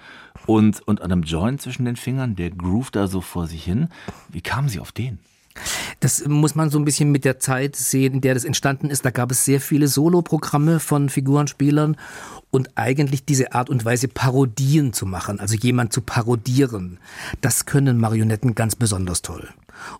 und, 0.45 0.81
und 0.87 1.01
einem 1.01 1.23
Joint 1.23 1.61
zwischen 1.61 1.85
den 1.85 1.95
Fingern. 1.95 2.35
Der 2.35 2.51
groovt 2.51 2.95
da 2.95 3.07
so 3.07 3.21
vor 3.21 3.47
sich 3.47 3.63
hin. 3.63 3.89
Wie 4.29 4.41
kamen 4.41 4.69
Sie 4.69 4.79
auf 4.79 4.91
den? 4.91 5.19
Das 5.99 6.27
muss 6.27 6.55
man 6.55 6.69
so 6.69 6.77
ein 6.77 6.85
bisschen 6.85 7.11
mit 7.11 7.25
der 7.25 7.39
Zeit 7.39 7.75
sehen, 7.75 8.15
in 8.15 8.21
der 8.21 8.33
das 8.33 8.45
entstanden 8.45 8.89
ist. 8.89 9.05
Da 9.05 9.11
gab 9.11 9.31
es 9.31 9.45
sehr 9.45 9.61
viele 9.61 9.87
Soloprogramme 9.87 10.79
von 10.79 11.09
Figurenspielern 11.09 11.95
und 12.51 12.77
eigentlich 12.77 13.25
diese 13.25 13.53
Art 13.53 13.69
und 13.69 13.83
Weise 13.83 14.07
Parodien 14.07 14.93
zu 14.93 15.05
machen, 15.05 15.39
also 15.39 15.55
jemand 15.55 15.91
zu 15.91 16.01
parodieren, 16.01 16.99
das 17.41 17.65
können 17.65 17.99
Marionetten 17.99 18.55
ganz 18.55 18.75
besonders 18.75 19.21
toll. 19.21 19.49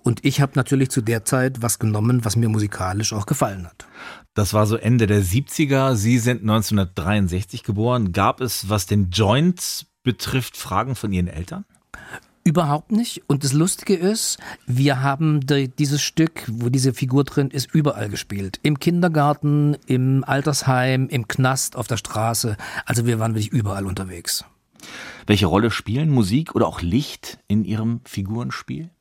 Und 0.04 0.24
ich 0.24 0.40
habe 0.40 0.54
natürlich 0.56 0.90
zu 0.90 1.02
der 1.02 1.26
Zeit 1.26 1.62
was 1.62 1.80
genommen, 1.80 2.24
was 2.24 2.38
mir 2.38 2.48
musikalisch 2.48 3.12
auch 3.12 3.26
gefallen 3.26 3.66
hat. 3.66 3.86
Das 4.34 4.54
war 4.54 4.68
so 4.68 4.78
Ende 4.78 5.06
der 5.06 5.22
70er. 5.22 5.96
Sie 5.96 6.18
sind 6.18 6.42
1963 6.42 7.64
geboren. 7.64 8.14
Gab 8.14 8.42
es, 8.42 8.70
was 8.70 8.86
den 8.86 9.10
Joint 9.10 9.88
betrifft, 10.04 10.56
Fragen 10.56 10.96
von 10.96 11.12
Ihren 11.12 11.28
Eltern? 11.28 11.66
Überhaupt 12.48 12.92
nicht. 12.92 13.24
Und 13.26 13.44
das 13.44 13.54
Lustige 13.54 13.96
ist, 13.96 14.38
wir 14.68 15.02
haben 15.02 15.40
dieses 15.80 16.04
Stück, 16.04 16.44
wo 16.48 16.70
diese 16.70 16.94
Figur 16.94 17.24
drin 17.24 17.50
ist, 17.50 17.74
überall 17.74 18.08
gespielt. 18.08 18.60
Im 18.62 18.78
Kindergarten, 18.78 19.76
im 19.88 20.24
Altersheim, 20.24 21.08
im 21.10 21.28
Knast, 21.28 21.76
auf 21.76 21.88
der 21.88 21.98
Straße. 21.98 22.56
Also 22.86 23.08
wir 23.08 23.18
waren 23.18 23.34
wirklich 23.34 23.52
überall 23.52 23.88
unterwegs. 23.88 24.46
Welche 25.26 25.48
Rolle 25.48 25.72
spielen 25.72 26.12
Musik 26.12 26.54
oder 26.54 26.68
auch 26.68 26.82
Licht 26.84 27.40
in 27.48 27.66
Ihrem 27.66 28.02
Figurenspiel? 28.06 28.92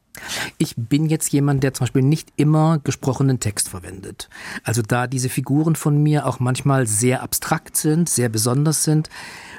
Ich 0.56 0.74
bin 0.76 1.06
jetzt 1.06 1.32
jemand, 1.32 1.62
der 1.64 1.74
zum 1.74 1.84
Beispiel 1.84 2.02
nicht 2.02 2.32
immer 2.36 2.78
gesprochenen 2.78 3.40
Text 3.40 3.68
verwendet. 3.68 4.30
Also 4.62 4.80
da 4.80 5.06
diese 5.06 5.28
Figuren 5.28 5.76
von 5.76 6.02
mir 6.02 6.26
auch 6.26 6.40
manchmal 6.40 6.86
sehr 6.86 7.22
abstrakt 7.22 7.76
sind, 7.76 8.08
sehr 8.08 8.30
besonders 8.30 8.84
sind, 8.84 9.10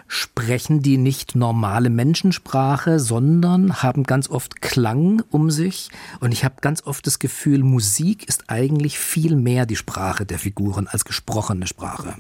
sprechen 0.08 0.82
die 0.82 0.98
nicht 0.98 1.36
normale 1.36 1.90
Menschensprache, 1.90 3.00
sondern 3.00 3.82
haben 3.82 4.04
ganz 4.04 4.30
oft 4.30 4.62
Klang 4.62 5.24
um 5.32 5.50
sich. 5.52 5.90
Und 6.20 6.32
ich 6.32 6.46
habe 6.46 6.56
ganz 6.62 6.86
oft 6.86 7.06
das 7.08 7.20
Gefühl, 7.20 7.64
Musik 7.64 8.28
ist 8.28 8.50
eigentlich 8.50 9.00
viel 9.00 9.36
mehr 9.36 9.66
die 9.66 9.76
Sprache 9.76 10.26
der 10.26 10.40
Figuren 10.40 10.88
als 10.88 11.06
gesprochene 11.06 11.68
Sprache. 11.68 12.16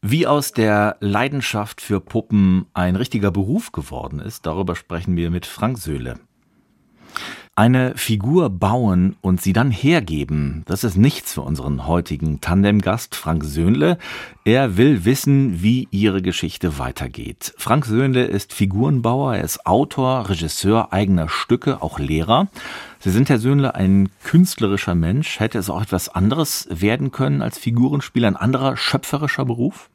Wie 0.00 0.26
aus 0.26 0.52
der 0.52 0.96
Leidenschaft 1.00 1.80
für 1.80 2.00
Puppen 2.00 2.66
ein 2.72 2.94
richtiger 2.94 3.32
Beruf 3.32 3.72
geworden 3.72 4.20
ist, 4.20 4.46
darüber 4.46 4.76
sprechen 4.76 5.16
wir 5.16 5.30
mit 5.30 5.44
Frank 5.44 5.78
Söhle. 5.78 6.20
Eine 7.58 7.96
Figur 7.96 8.50
bauen 8.50 9.16
und 9.20 9.42
sie 9.42 9.52
dann 9.52 9.72
hergeben, 9.72 10.62
das 10.66 10.84
ist 10.84 10.96
nichts 10.96 11.34
für 11.34 11.40
unseren 11.40 11.88
heutigen 11.88 12.40
Tandemgast 12.40 13.16
Frank 13.16 13.42
Söhnle. 13.42 13.98
Er 14.44 14.76
will 14.76 15.04
wissen, 15.04 15.60
wie 15.60 15.88
ihre 15.90 16.22
Geschichte 16.22 16.78
weitergeht. 16.78 17.54
Frank 17.58 17.84
Söhnle 17.84 18.26
ist 18.26 18.52
Figurenbauer, 18.52 19.34
er 19.34 19.42
ist 19.42 19.66
Autor, 19.66 20.28
Regisseur 20.28 20.92
eigener 20.92 21.28
Stücke, 21.28 21.82
auch 21.82 21.98
Lehrer. 21.98 22.46
Sie 23.00 23.10
sind, 23.10 23.28
Herr 23.28 23.40
Söhnle, 23.40 23.74
ein 23.74 24.08
künstlerischer 24.22 24.94
Mensch. 24.94 25.40
Hätte 25.40 25.58
es 25.58 25.68
auch 25.68 25.82
etwas 25.82 26.08
anderes 26.08 26.68
werden 26.70 27.10
können 27.10 27.42
als 27.42 27.58
Figurenspieler, 27.58 28.28
ein 28.28 28.36
anderer 28.36 28.76
schöpferischer 28.76 29.44
Beruf? 29.44 29.90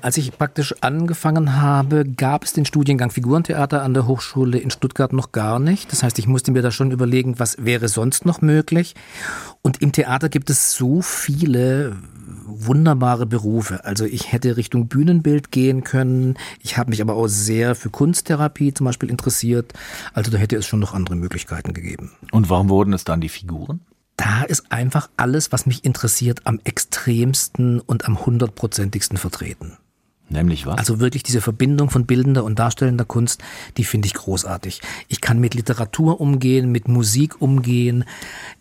Als 0.00 0.16
ich 0.16 0.36
praktisch 0.36 0.74
angefangen 0.80 1.60
habe, 1.60 2.04
gab 2.04 2.44
es 2.44 2.52
den 2.52 2.64
Studiengang 2.64 3.10
Figurentheater 3.10 3.82
an 3.82 3.94
der 3.94 4.06
Hochschule 4.06 4.58
in 4.58 4.70
Stuttgart 4.70 5.12
noch 5.12 5.32
gar 5.32 5.58
nicht. 5.58 5.92
Das 5.92 6.02
heißt, 6.02 6.18
ich 6.18 6.26
musste 6.26 6.52
mir 6.52 6.62
da 6.62 6.70
schon 6.70 6.90
überlegen, 6.90 7.38
was 7.38 7.56
wäre 7.64 7.88
sonst 7.88 8.26
noch 8.26 8.40
möglich. 8.40 8.94
Und 9.62 9.80
im 9.80 9.92
Theater 9.92 10.28
gibt 10.28 10.50
es 10.50 10.72
so 10.72 11.02
viele 11.02 11.96
wunderbare 12.44 13.26
Berufe. 13.26 13.84
Also 13.84 14.04
ich 14.04 14.32
hätte 14.32 14.56
Richtung 14.56 14.88
Bühnenbild 14.88 15.50
gehen 15.50 15.84
können. 15.84 16.36
Ich 16.60 16.76
habe 16.76 16.90
mich 16.90 17.00
aber 17.00 17.14
auch 17.14 17.28
sehr 17.28 17.74
für 17.74 17.90
Kunsttherapie 17.90 18.74
zum 18.74 18.86
Beispiel 18.86 19.10
interessiert. 19.10 19.72
Also 20.12 20.30
da 20.30 20.38
hätte 20.38 20.56
es 20.56 20.66
schon 20.66 20.80
noch 20.80 20.94
andere 20.94 21.16
Möglichkeiten 21.16 21.72
gegeben. 21.72 22.12
Und 22.30 22.50
warum 22.50 22.68
wurden 22.68 22.92
es 22.92 23.04
dann 23.04 23.20
die 23.20 23.28
Figuren? 23.28 23.80
Da 24.22 24.44
ist 24.44 24.70
einfach 24.70 25.10
alles, 25.16 25.50
was 25.50 25.66
mich 25.66 25.84
interessiert, 25.84 26.42
am 26.44 26.60
extremsten 26.62 27.80
und 27.80 28.04
am 28.04 28.24
hundertprozentigsten 28.24 29.18
vertreten. 29.18 29.78
Nämlich 30.28 30.64
was? 30.64 30.78
Also 30.78 31.00
wirklich 31.00 31.24
diese 31.24 31.40
Verbindung 31.40 31.90
von 31.90 32.06
bildender 32.06 32.44
und 32.44 32.56
darstellender 32.60 33.04
Kunst, 33.04 33.42
die 33.76 33.82
finde 33.82 34.06
ich 34.06 34.14
großartig. 34.14 34.80
Ich 35.08 35.20
kann 35.20 35.40
mit 35.40 35.54
Literatur 35.54 36.20
umgehen, 36.20 36.70
mit 36.70 36.86
Musik 36.86 37.42
umgehen. 37.42 38.04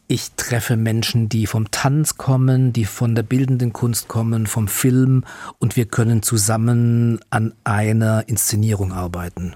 Ich 0.07 0.31
treffe 0.31 0.77
Menschen, 0.77 1.29
die 1.29 1.45
vom 1.45 1.69
Tanz 1.69 2.17
kommen, 2.17 2.73
die 2.73 2.85
von 2.85 3.13
der 3.13 3.23
bildenden 3.23 3.71
Kunst 3.71 4.07
kommen, 4.07 4.47
vom 4.47 4.67
Film 4.67 5.25
und 5.59 5.75
wir 5.75 5.85
können 5.85 6.23
zusammen 6.23 7.19
an 7.29 7.53
einer 7.63 8.27
Inszenierung 8.27 8.93
arbeiten. 8.93 9.55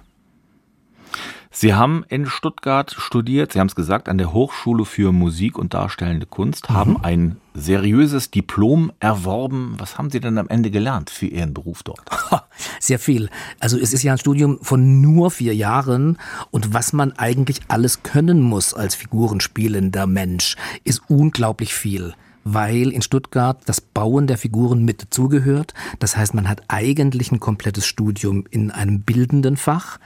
Sie 1.58 1.74
haben 1.74 2.04
in 2.10 2.26
Stuttgart 2.26 2.94
studiert, 3.00 3.54
Sie 3.54 3.62
haben 3.62 3.68
es 3.68 3.76
gesagt, 3.76 4.10
an 4.10 4.18
der 4.18 4.34
Hochschule 4.34 4.84
für 4.84 5.14
Musik 5.14 5.58
und 5.58 5.74
Darstellende 5.74 6.26
Kunst, 6.26 6.68
haben 6.70 6.92
mhm. 6.92 7.04
ein 7.04 7.38
seriöses 7.54 8.30
Diplom 8.30 8.92
erworben. 9.00 9.76
Was 9.78 9.98
haben 9.98 10.10
Sie 10.10 10.20
denn 10.20 10.38
am 10.38 10.50
Ende 10.50 10.70
gelernt 10.70 11.10
für 11.10 11.28
Ihren 11.28 11.54
Beruf 11.54 11.82
dort? 11.82 12.02
Sehr 12.82 13.00
viel. 13.00 13.30
Also 13.62 13.80
es 13.80 13.94
ist 13.94 14.04
ja 14.04 14.12
ein 14.12 14.18
Studium 14.18 14.60
von 14.64 15.00
nur 15.00 15.32
vier 15.32 15.56
Jahren 15.56 16.18
und 16.52 16.74
was 16.74 16.92
man 16.92 17.14
eigentlich 17.14 17.62
alles 17.70 18.04
können 18.04 18.42
muss 18.42 18.74
als 18.74 18.96
figurenspielender 18.96 20.08
Mensch, 20.08 20.58
ist 20.84 21.04
unglaublich 21.08 21.74
viel 21.74 22.16
weil 22.48 22.92
in 22.92 23.02
Stuttgart 23.02 23.60
das 23.66 23.82
Bauen 23.82 24.28
der 24.28 24.38
Figuren 24.38 24.86
mit 24.86 25.02
dazugehört. 25.02 25.74
Das 25.98 26.16
heißt, 26.16 26.36
man 26.36 26.48
hat 26.48 26.62
eigentlich 26.68 27.32
ein 27.32 27.40
komplettes 27.40 27.88
Studium 27.88 28.46
in 28.52 28.70
einem 28.70 29.02
bildenden 29.02 29.58
Fach 29.58 29.98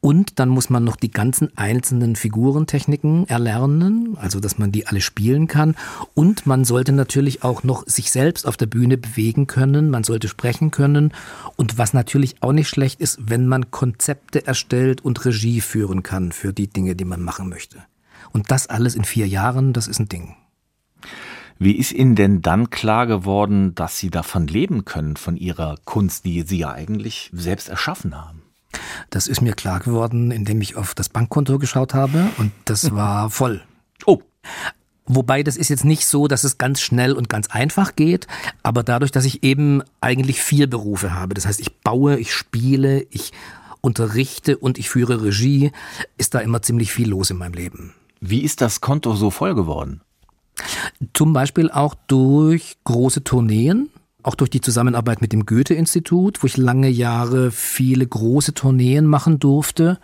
Und 0.00 0.38
dann 0.38 0.48
muss 0.48 0.70
man 0.70 0.84
noch 0.84 0.94
die 0.94 1.10
ganzen 1.10 1.56
einzelnen 1.58 2.14
Figurentechniken 2.14 3.28
erlernen, 3.28 4.16
also 4.16 4.38
dass 4.38 4.56
man 4.56 4.70
die 4.70 4.86
alle 4.86 5.00
spielen 5.00 5.48
kann. 5.48 5.74
Und 6.14 6.46
man 6.46 6.64
sollte 6.64 6.92
natürlich 6.92 7.42
auch 7.42 7.64
noch 7.64 7.84
sich 7.86 8.12
selbst 8.12 8.46
auf 8.46 8.56
der 8.56 8.66
Bühne 8.66 8.96
bewegen 8.96 9.48
können, 9.48 9.90
man 9.90 10.04
sollte 10.04 10.28
sprechen 10.28 10.70
können. 10.70 11.12
Und 11.56 11.78
was 11.78 11.94
natürlich 11.94 12.36
auch 12.42 12.52
nicht 12.52 12.68
schlecht 12.68 13.00
ist, 13.00 13.18
wenn 13.20 13.48
man 13.48 13.72
Konzepte 13.72 14.46
erstellt 14.46 15.04
und 15.04 15.24
Regie 15.24 15.60
führen 15.60 16.04
kann 16.04 16.30
für 16.30 16.52
die 16.52 16.68
Dinge, 16.68 16.94
die 16.94 17.04
man 17.04 17.22
machen 17.22 17.48
möchte. 17.48 17.78
Und 18.32 18.50
das 18.52 18.68
alles 18.68 18.94
in 18.94 19.04
vier 19.04 19.26
Jahren, 19.26 19.72
das 19.72 19.88
ist 19.88 19.98
ein 19.98 20.08
Ding. 20.08 20.36
Wie 21.58 21.76
ist 21.76 21.90
Ihnen 21.90 22.14
denn 22.14 22.40
dann 22.40 22.70
klar 22.70 23.08
geworden, 23.08 23.74
dass 23.74 23.98
Sie 23.98 24.10
davon 24.10 24.46
leben 24.46 24.84
können, 24.84 25.16
von 25.16 25.36
Ihrer 25.36 25.74
Kunst, 25.84 26.24
die 26.24 26.42
Sie 26.42 26.58
ja 26.58 26.70
eigentlich 26.70 27.30
selbst 27.32 27.68
erschaffen 27.68 28.14
haben? 28.16 28.42
Das 29.10 29.26
ist 29.26 29.40
mir 29.40 29.54
klar 29.54 29.80
geworden, 29.80 30.30
indem 30.30 30.60
ich 30.60 30.76
auf 30.76 30.94
das 30.94 31.08
Bankkonto 31.08 31.58
geschaut 31.58 31.94
habe 31.94 32.28
und 32.38 32.52
das 32.64 32.94
war 32.94 33.30
voll. 33.30 33.62
Oh. 34.06 34.20
Wobei 35.10 35.42
das 35.42 35.56
ist 35.56 35.70
jetzt 35.70 35.86
nicht 35.86 36.06
so, 36.06 36.28
dass 36.28 36.44
es 36.44 36.58
ganz 36.58 36.82
schnell 36.82 37.14
und 37.14 37.30
ganz 37.30 37.48
einfach 37.48 37.96
geht, 37.96 38.26
aber 38.62 38.82
dadurch, 38.82 39.10
dass 39.10 39.24
ich 39.24 39.42
eben 39.42 39.82
eigentlich 40.02 40.42
vier 40.42 40.68
Berufe 40.68 41.14
habe, 41.14 41.32
das 41.32 41.46
heißt, 41.46 41.60
ich 41.60 41.80
baue, 41.80 42.18
ich 42.18 42.34
spiele, 42.34 43.06
ich 43.10 43.32
unterrichte 43.80 44.58
und 44.58 44.78
ich 44.78 44.90
führe 44.90 45.22
Regie, 45.22 45.72
ist 46.18 46.34
da 46.34 46.40
immer 46.40 46.60
ziemlich 46.60 46.92
viel 46.92 47.08
los 47.08 47.30
in 47.30 47.38
meinem 47.38 47.54
Leben. 47.54 47.94
Wie 48.20 48.42
ist 48.42 48.60
das 48.60 48.82
Konto 48.82 49.14
so 49.14 49.30
voll 49.30 49.54
geworden? 49.54 50.02
Zum 51.14 51.32
Beispiel 51.32 51.70
auch 51.70 51.94
durch 52.06 52.76
große 52.84 53.24
Tourneen, 53.24 53.90
auch 54.28 54.34
durch 54.34 54.50
die 54.50 54.60
Zusammenarbeit 54.60 55.22
mit 55.22 55.32
dem 55.32 55.46
Goethe-Institut, 55.46 56.42
wo 56.42 56.46
ich 56.46 56.58
lange 56.58 56.90
Jahre 56.90 57.50
viele 57.50 58.06
große 58.06 58.52
Tourneen 58.52 59.06
machen 59.06 59.38
durfte. 59.38 59.98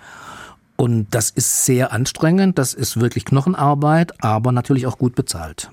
Und 0.77 1.09
das 1.11 1.29
ist 1.29 1.67
sehr 1.67 1.93
anstrengend, 1.93 2.59
das 2.59 2.73
ist 2.73 2.99
wirklich 2.99 3.27
Knochenarbeit, 3.27 4.25
aber 4.25 4.51
natürlich 4.51 4.87
auch 4.87 4.97
gut 4.97 5.15
bezahlt. 5.15 5.71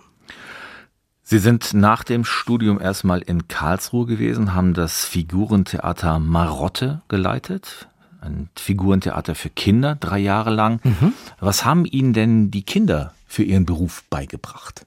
Sie 1.24 1.39
sind 1.39 1.74
nach 1.74 2.03
dem 2.03 2.25
Studium 2.25 2.81
erstmal 2.81 3.22
in 3.22 3.48
Karlsruhe 3.48 4.05
gewesen, 4.05 4.53
haben 4.53 4.74
das 4.74 5.05
Figurentheater 5.05 6.20
Marotte 6.20 7.03
geleitet, 7.08 7.88
ein 8.20 8.50
Figurentheater 8.58 9.34
für 9.34 9.50
Kinder, 9.50 9.96
drei 9.96 10.20
Jahre 10.20 10.50
lang. 10.50 10.81
Mhm. 10.84 11.13
Was 11.39 11.63
haben 11.63 11.86
Ihnen 11.86 12.12
denn 12.12 12.51
die 12.51 12.63
Kinder 12.63 13.13
für 13.32 13.44
ihren 13.44 13.66
Beruf 13.66 14.04
beigebracht? 14.10 14.86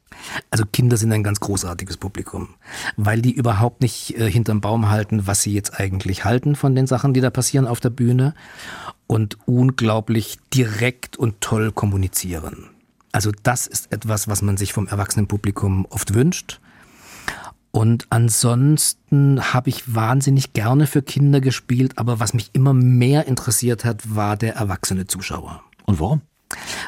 Also 0.50 0.64
Kinder 0.70 0.96
sind 0.96 1.12
ein 1.12 1.24
ganz 1.24 1.40
großartiges 1.40 1.96
Publikum, 1.96 2.50
weil 2.96 3.22
die 3.22 3.32
überhaupt 3.32 3.80
nicht 3.80 4.18
äh, 4.18 4.30
hinterm 4.30 4.60
Baum 4.60 4.90
halten, 4.90 5.26
was 5.26 5.42
sie 5.42 5.54
jetzt 5.54 5.80
eigentlich 5.80 6.24
halten 6.24 6.54
von 6.54 6.74
den 6.74 6.86
Sachen, 6.86 7.14
die 7.14 7.20
da 7.20 7.30
passieren 7.30 7.66
auf 7.66 7.80
der 7.80 7.90
Bühne 7.90 8.34
und 9.06 9.38
unglaublich 9.46 10.38
direkt 10.52 11.16
und 11.16 11.40
toll 11.40 11.72
kommunizieren. 11.72 12.68
Also 13.12 13.32
das 13.42 13.66
ist 13.66 13.92
etwas, 13.92 14.28
was 14.28 14.42
man 14.42 14.56
sich 14.56 14.72
vom 14.72 14.88
Erwachsenenpublikum 14.88 15.86
oft 15.88 16.14
wünscht. 16.14 16.60
Und 17.70 18.06
ansonsten 18.10 19.54
habe 19.54 19.70
ich 19.70 19.94
wahnsinnig 19.94 20.52
gerne 20.52 20.86
für 20.86 21.02
Kinder 21.02 21.40
gespielt, 21.40 21.98
aber 21.98 22.20
was 22.20 22.34
mich 22.34 22.50
immer 22.52 22.72
mehr 22.72 23.26
interessiert 23.26 23.84
hat, 23.84 24.14
war 24.14 24.36
der 24.36 24.54
erwachsene 24.54 25.06
Zuschauer. 25.06 25.62
Und 25.86 25.98
warum? 25.98 26.20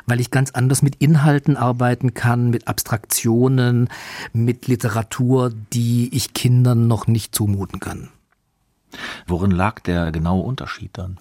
Weil 0.06 0.20
ich 0.20 0.30
ganz 0.30 0.50
anders 0.50 0.82
mit 0.82 0.96
Inhalten 0.96 1.56
arbeiten 1.56 2.14
kann, 2.14 2.50
mit 2.50 2.68
Abstraktionen, 2.68 3.88
mit 4.32 4.66
Literatur, 4.66 5.52
die 5.72 6.14
ich 6.14 6.34
Kindern 6.34 6.86
noch 6.86 7.06
nicht 7.06 7.34
zumuten 7.34 7.80
kann. 7.80 8.08
Worin 9.26 9.50
lag 9.50 9.80
der 9.80 10.12
genaue 10.12 10.42
Unterschied 10.42 10.90
dann? 10.94 11.18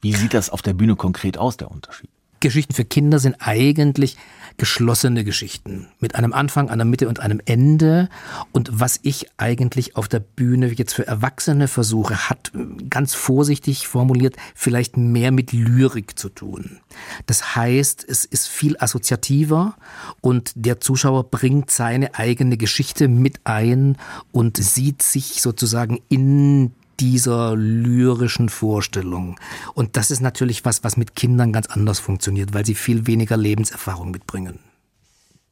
Wie 0.00 0.14
sieht 0.14 0.34
das 0.34 0.50
auf 0.50 0.62
der 0.62 0.74
Bühne 0.74 0.96
konkret 0.96 1.38
aus, 1.38 1.56
der 1.56 1.70
Unterschied? 1.70 2.10
Geschichten 2.44 2.74
für 2.74 2.84
Kinder 2.84 3.18
sind 3.18 3.36
eigentlich 3.40 4.16
geschlossene 4.58 5.24
Geschichten 5.24 5.88
mit 5.98 6.14
einem 6.14 6.32
Anfang, 6.32 6.68
einer 6.68 6.84
Mitte 6.84 7.08
und 7.08 7.20
einem 7.20 7.40
Ende. 7.44 8.08
Und 8.52 8.68
was 8.70 9.00
ich 9.02 9.26
eigentlich 9.38 9.96
auf 9.96 10.08
der 10.08 10.20
Bühne 10.20 10.68
jetzt 10.68 10.92
für 10.92 11.06
Erwachsene 11.06 11.68
versuche, 11.68 12.28
hat 12.28 12.52
ganz 12.90 13.14
vorsichtig 13.14 13.88
formuliert 13.88 14.36
vielleicht 14.54 14.96
mehr 14.96 15.32
mit 15.32 15.52
Lyrik 15.52 16.18
zu 16.18 16.28
tun. 16.28 16.78
Das 17.26 17.56
heißt, 17.56 18.04
es 18.06 18.26
ist 18.26 18.46
viel 18.46 18.76
assoziativer 18.78 19.76
und 20.20 20.52
der 20.54 20.80
Zuschauer 20.80 21.24
bringt 21.30 21.70
seine 21.70 22.14
eigene 22.14 22.56
Geschichte 22.58 23.08
mit 23.08 23.40
ein 23.44 23.96
und 24.32 24.58
sieht 24.58 25.02
sich 25.02 25.40
sozusagen 25.40 26.00
in 26.08 26.72
dieser 27.00 27.54
lyrischen 27.56 28.48
Vorstellung. 28.48 29.38
Und 29.74 29.96
das 29.96 30.10
ist 30.10 30.20
natürlich 30.20 30.64
was, 30.64 30.84
was 30.84 30.96
mit 30.96 31.14
Kindern 31.14 31.52
ganz 31.52 31.66
anders 31.66 31.98
funktioniert, 32.00 32.54
weil 32.54 32.66
sie 32.66 32.74
viel 32.74 33.06
weniger 33.06 33.36
Lebenserfahrung 33.36 34.10
mitbringen. 34.10 34.58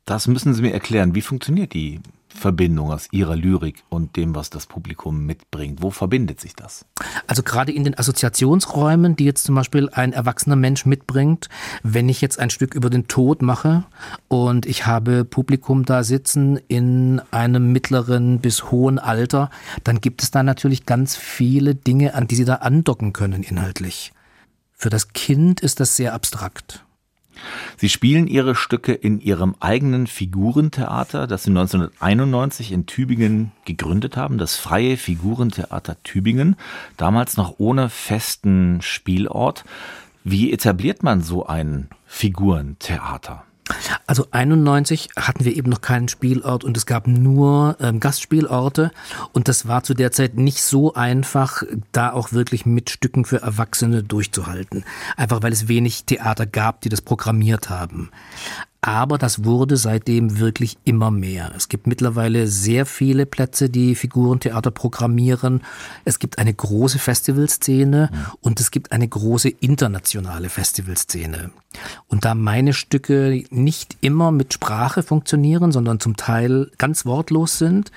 Das 0.05 0.26
müssen 0.26 0.52
Sie 0.52 0.62
mir 0.62 0.72
erklären. 0.72 1.14
Wie 1.14 1.20
funktioniert 1.20 1.74
die 1.74 2.00
Verbindung 2.35 2.90
aus 2.90 3.09
Ihrer 3.12 3.37
Lyrik 3.37 3.83
und 3.88 4.16
dem, 4.16 4.35
was 4.35 4.51
das 4.51 4.66
Publikum 4.66 5.25
mitbringt? 5.27 5.83
Wo 5.83 5.90
verbindet 5.90 6.40
sich 6.40 6.55
das? 6.55 6.85
Also 7.27 7.42
gerade 7.42 7.73
in 7.73 7.85
den 7.85 7.97
Assoziationsräumen, 7.99 9.16
die 9.16 9.25
jetzt 9.25 9.45
zum 9.45 9.55
Beispiel 9.55 9.88
ein 9.90 10.12
erwachsener 10.12 10.57
Mensch 10.57 10.87
mitbringt, 10.87 11.49
wenn 11.83 12.09
ich 12.09 12.21
jetzt 12.21 12.38
ein 12.38 12.51
Stück 12.51 12.75
über 12.75 12.90
den 12.90 13.09
Tod 13.09 13.42
mache 13.42 13.85
und 14.29 14.66
ich 14.66 14.87
habe 14.87 15.25
Publikum 15.25 15.85
da 15.85 16.05
sitzen 16.05 16.59
in 16.68 17.21
einem 17.31 17.73
mittleren 17.73 18.40
bis 18.40 18.71
hohen 18.71 18.99
Alter, 18.99 19.51
dann 19.85 20.01
gibt 20.01 20.23
es 20.23 20.31
da 20.31 20.42
natürlich 20.42 20.87
ganz 20.87 21.16
viele 21.16 21.75
Dinge, 21.75 22.14
an 22.14 22.27
die 22.27 22.37
sie 22.37 22.45
da 22.45 22.57
andocken 22.57 23.12
können 23.12 23.42
inhaltlich. 23.42 24.12
Für 24.73 24.90
das 24.90 25.12
Kind 25.12 25.61
ist 25.61 25.79
das 25.79 25.97
sehr 25.97 26.12
abstrakt. 26.12 26.85
Sie 27.77 27.88
spielen 27.88 28.27
Ihre 28.27 28.55
Stücke 28.55 28.92
in 28.92 29.21
Ihrem 29.21 29.55
eigenen 29.61 30.07
Figurentheater, 30.07 31.27
das 31.27 31.45
Sie 31.45 31.51
1991 31.51 32.73
in 32.73 32.87
Tübingen 32.87 33.53
gegründet 33.64 34.16
haben, 34.16 34.38
das 34.38 34.57
Freie 34.57 34.97
Figurentheater 34.97 35.97
Tübingen, 36.03 36.57
damals 36.97 37.37
noch 37.37 37.55
ohne 37.59 37.88
festen 37.88 38.81
Spielort. 38.83 39.64
Wie 40.25 40.53
etabliert 40.53 41.03
man 41.03 41.23
so 41.23 41.47
ein 41.47 41.88
Figurentheater? 42.07 43.45
Also 44.07 44.27
91 44.31 45.11
hatten 45.16 45.45
wir 45.45 45.57
eben 45.57 45.71
noch 45.71 45.81
keinen 45.81 46.09
Spielort 46.09 46.64
und 46.64 46.77
es 46.77 46.87
gab 46.87 47.07
nur 47.07 47.77
ähm, 47.81 48.01
Gastspielorte 48.01 48.90
und 49.33 49.49
das 49.49 49.66
war 49.66 49.85
zu 49.85 49.95
der 49.95 50.12
Zeit 50.12 50.37
nicht 50.37 50.62
so 50.62 50.95
einfach, 50.95 51.62
da 51.92 52.12
auch 52.12 52.33
wirklich 52.33 52.66
mit 52.66 52.90
Stücken 52.90 53.25
für 53.25 53.42
Erwachsene 53.42 54.03
durchzuhalten. 54.03 54.85
Einfach 55.16 55.42
weil 55.42 55.53
es 55.53 55.68
wenig 55.68 56.05
Theater 56.05 56.47
gab, 56.47 56.81
die 56.83 56.88
das 56.88 57.01
programmiert 57.01 57.71
haben. 57.71 58.11
Aber 58.85 59.16
das 59.16 59.45
wurde 59.45 59.77
seitdem 59.77 60.40
wirklich 60.40 60.77
immer 60.83 61.12
mehr. 61.12 61.53
Es 61.57 61.68
gibt 61.68 61.87
mittlerweile 61.87 62.49
sehr 62.49 62.85
viele 62.85 63.27
Plätze, 63.27 63.71
die 63.71 63.95
Figurentheater 63.95 64.73
programmieren. 64.73 65.62
Es 66.05 66.18
gibt 66.18 66.38
eine 66.38 66.53
große 66.53 66.99
Festivalszene 66.99 68.11
ja. 68.12 68.33
und 68.40 68.59
es 68.59 68.73
gibt 68.73 68.90
eine 68.90 69.07
große 69.07 69.51
internationale 69.51 70.49
Festivalszene. 70.49 71.53
Und 72.09 72.25
da 72.25 72.35
meine 72.35 72.73
Stücke 72.73 73.45
nicht 73.51 73.99
immer 74.01 74.33
mit 74.33 74.53
Sprache 74.53 75.05
funktionieren, 75.05 75.71
sondern 75.71 76.01
zum 76.01 76.16
Teil 76.16 76.68
ganz 76.77 77.07
wortlos 77.07 77.59
sind, 77.59 77.92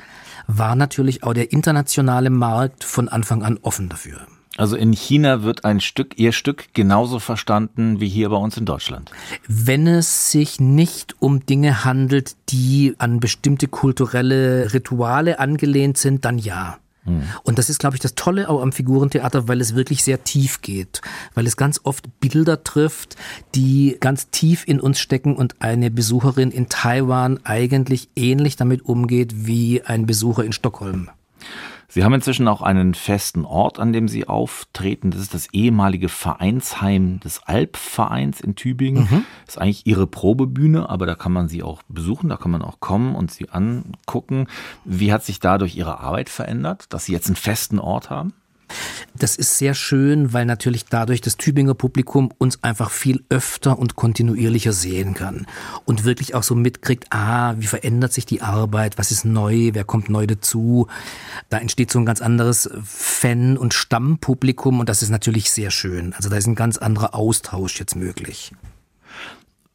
war 0.46 0.76
natürlich 0.76 1.24
auch 1.24 1.34
der 1.34 1.52
internationale 1.52 2.30
Markt 2.30 2.84
von 2.84 3.10
Anfang 3.10 3.42
an 3.42 3.58
offen 3.64 3.90
dafür. 3.90 4.28
Also 4.58 4.76
in 4.76 4.94
China 4.94 5.44
wird 5.44 5.66
ein 5.66 5.82
Stück, 5.82 6.18
Ihr 6.18 6.32
Stück 6.32 6.74
genauso 6.74 7.20
verstanden 7.20 8.00
wie 8.00 8.08
hier 8.08 8.30
bei 8.30 8.38
uns 8.38 8.56
in 8.58 8.66
Deutschland. 8.66 9.12
Wenn 9.48 9.86
es 9.86 10.32
sich 10.32 10.60
nicht 10.60 11.16
um 11.20 11.46
Dinge 11.46 11.84
handelt, 11.84 12.36
die 12.50 12.96
an 12.98 13.20
bestimmte 13.20 13.68
kulturelle 13.68 14.74
Rituale 14.74 15.40
angelehnt 15.40 15.98
sind, 15.98 16.24
dann 16.24 16.38
ja. 16.38 16.78
Hm. 17.04 17.24
Und 17.44 17.58
das 17.60 17.70
ist, 17.70 17.80
glaube 17.80 17.96
ich, 17.96 18.02
das 18.02 18.16
Tolle 18.16 18.50
auch 18.50 18.62
am 18.62 18.72
Figurentheater, 18.72 19.48
weil 19.48 19.62
es 19.62 19.76
wirklich 19.76 20.04
sehr 20.04 20.24
tief 20.24 20.62
geht, 20.62 21.02
weil 21.34 21.46
es 21.48 21.58
ganz 21.58 21.82
oft 21.84 22.20
Bilder 22.20 22.64
trifft, 22.64 23.16
die 23.54 23.98
ganz 24.00 24.30
tief 24.30 24.64
in 24.66 24.80
uns 24.80 25.00
stecken 25.00 25.36
und 25.36 25.62
eine 25.62 25.92
Besucherin 25.92 26.52
in 26.52 26.70
Taiwan 26.70 27.40
eigentlich 27.44 28.10
ähnlich 28.16 28.56
damit 28.56 28.84
umgeht 28.86 29.46
wie 29.46 29.84
ein 29.84 30.06
Besucher 30.06 30.44
in 30.44 30.54
Stockholm. 30.54 31.10
Sie 31.96 32.04
haben 32.04 32.14
inzwischen 32.14 32.50
auch 32.50 32.62
einen 32.62 32.94
festen 32.94 33.46
Ort, 33.46 33.80
an 33.80 33.94
dem 33.94 34.10
Sie 34.10 34.28
auftreten. 34.28 35.12
Das 35.12 35.22
ist 35.22 35.34
das 35.34 35.48
ehemalige 35.54 36.10
Vereinsheim 36.10 37.22
des 37.22 37.44
Alpvereins 37.46 38.42
in 38.42 38.56
Tübingen. 38.56 39.04
Mhm. 39.04 39.26
Das 39.46 39.56
ist 39.56 39.62
eigentlich 39.62 39.88
Ihre 39.88 40.06
Probebühne, 40.06 40.90
aber 40.90 41.06
da 41.06 41.16
kann 41.16 41.32
man 41.32 41.48
Sie 41.48 41.64
auch 41.64 41.84
besuchen, 41.88 42.28
da 42.28 42.36
kann 42.36 42.52
man 42.52 42.64
auch 42.64 42.82
kommen 42.82 43.16
und 43.16 43.32
Sie 43.32 43.48
angucken. 43.48 44.48
Wie 44.84 45.14
hat 45.14 45.24
sich 45.24 45.40
dadurch 45.40 45.78
Ihre 45.78 46.02
Arbeit 46.02 46.28
verändert, 46.28 46.92
dass 46.92 47.06
Sie 47.06 47.14
jetzt 47.14 47.28
einen 47.28 47.38
festen 47.38 47.80
Ort 47.80 48.10
haben? 48.10 48.34
Das 49.18 49.36
ist 49.36 49.58
sehr 49.58 49.74
schön, 49.74 50.34
weil 50.34 50.46
natürlich 50.46 50.86
dadurch 50.86 51.22
das 51.22 51.38
Tübinger 51.38 51.74
Publikum 51.74 52.32
uns 52.38 52.64
einfach 52.64 52.92
viel 52.92 53.24
öfter 53.30 53.80
und 53.80 53.96
kontinuierlicher 53.96 54.74
sehen 54.74 55.14
kann 55.14 55.48
und 55.86 56.04
wirklich 56.04 56.36
auch 56.36 56.44
so 56.44 56.56
mitkriegt, 56.56 57.08
ah, 57.12 57.56
wie 57.58 57.68
verändert 57.68 58.14
sich 58.14 58.26
die 58.26 58.42
Arbeit, 58.42 58.98
was 58.98 59.12
ist 59.12 59.26
neu, 59.26 59.72
wer 59.74 59.84
kommt 59.84 60.10
neu 60.10 60.28
dazu. 60.28 60.88
Da 61.50 61.58
entsteht 61.60 61.92
so 61.92 62.00
ein 62.00 62.06
ganz 62.06 62.22
anderes 62.22 62.70
Fan- 62.84 63.58
und 63.58 63.74
Stammpublikum 63.74 64.80
und 64.80 64.90
das 64.90 65.02
ist 65.02 65.10
natürlich 65.10 65.52
sehr 65.52 65.72
schön. 65.72 66.14
Also 66.14 66.30
da 66.30 66.36
ist 66.36 66.48
ein 66.48 66.56
ganz 66.56 66.78
anderer 66.78 67.16
Austausch 67.16 67.80
jetzt 67.80 67.96
möglich. 67.96 68.52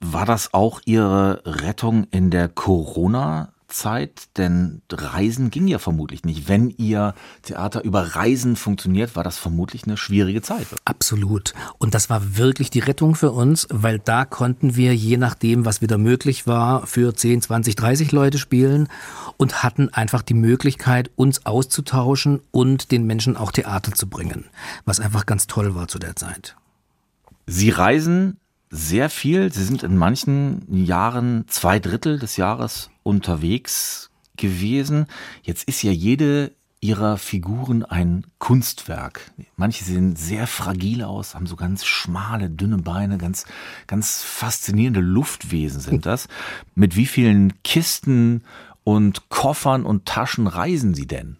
War 0.00 0.24
das 0.24 0.54
auch 0.54 0.80
Ihre 0.84 1.42
Rettung 1.44 2.06
in 2.10 2.30
der 2.30 2.48
Corona- 2.48 3.52
Zeit, 3.70 4.28
denn 4.36 4.82
Reisen 4.92 5.50
ging 5.50 5.66
ja 5.66 5.78
vermutlich 5.78 6.24
nicht. 6.24 6.48
Wenn 6.48 6.70
Ihr 6.70 7.14
Theater 7.42 7.82
über 7.82 8.14
Reisen 8.16 8.56
funktioniert, 8.56 9.16
war 9.16 9.24
das 9.24 9.38
vermutlich 9.38 9.84
eine 9.84 9.96
schwierige 9.96 10.42
Zeit. 10.42 10.66
Absolut. 10.84 11.54
Und 11.78 11.94
das 11.94 12.10
war 12.10 12.36
wirklich 12.36 12.70
die 12.70 12.80
Rettung 12.80 13.14
für 13.14 13.32
uns, 13.32 13.66
weil 13.70 13.98
da 13.98 14.24
konnten 14.24 14.76
wir, 14.76 14.94
je 14.94 15.16
nachdem, 15.16 15.64
was 15.64 15.80
wieder 15.80 15.98
möglich 15.98 16.46
war, 16.46 16.86
für 16.86 17.14
10, 17.14 17.42
20, 17.42 17.76
30 17.76 18.12
Leute 18.12 18.38
spielen 18.38 18.88
und 19.36 19.62
hatten 19.62 19.88
einfach 19.88 20.22
die 20.22 20.34
Möglichkeit, 20.34 21.10
uns 21.16 21.46
auszutauschen 21.46 22.40
und 22.50 22.90
den 22.90 23.06
Menschen 23.06 23.36
auch 23.36 23.52
Theater 23.52 23.92
zu 23.92 24.08
bringen, 24.08 24.44
was 24.84 25.00
einfach 25.00 25.24
ganz 25.24 25.46
toll 25.46 25.74
war 25.74 25.88
zu 25.88 25.98
der 25.98 26.16
Zeit. 26.16 26.56
Sie 27.46 27.70
reisen 27.70 28.36
sehr 28.70 29.10
viel. 29.10 29.52
Sie 29.52 29.64
sind 29.64 29.82
in 29.82 29.96
manchen 29.96 30.64
Jahren 30.72 31.44
zwei 31.48 31.78
Drittel 31.80 32.18
des 32.18 32.36
Jahres 32.36 32.90
unterwegs 33.02 34.10
gewesen. 34.36 35.06
Jetzt 35.42 35.64
ist 35.68 35.82
ja 35.82 35.92
jede 35.92 36.52
ihrer 36.80 37.18
Figuren 37.18 37.84
ein 37.84 38.24
Kunstwerk. 38.38 39.30
Manche 39.56 39.84
sehen 39.84 40.16
sehr 40.16 40.46
fragil 40.46 41.02
aus, 41.02 41.34
haben 41.34 41.46
so 41.46 41.56
ganz 41.56 41.84
schmale, 41.84 42.48
dünne 42.48 42.78
Beine, 42.78 43.18
ganz, 43.18 43.44
ganz 43.86 44.22
faszinierende 44.22 45.00
Luftwesen 45.00 45.80
sind 45.80 46.06
das. 46.06 46.26
Mit 46.74 46.96
wie 46.96 47.04
vielen 47.04 47.62
Kisten 47.62 48.44
und 48.82 49.28
Koffern 49.28 49.84
und 49.84 50.06
Taschen 50.06 50.46
reisen 50.46 50.94
Sie 50.94 51.06
denn? 51.06 51.36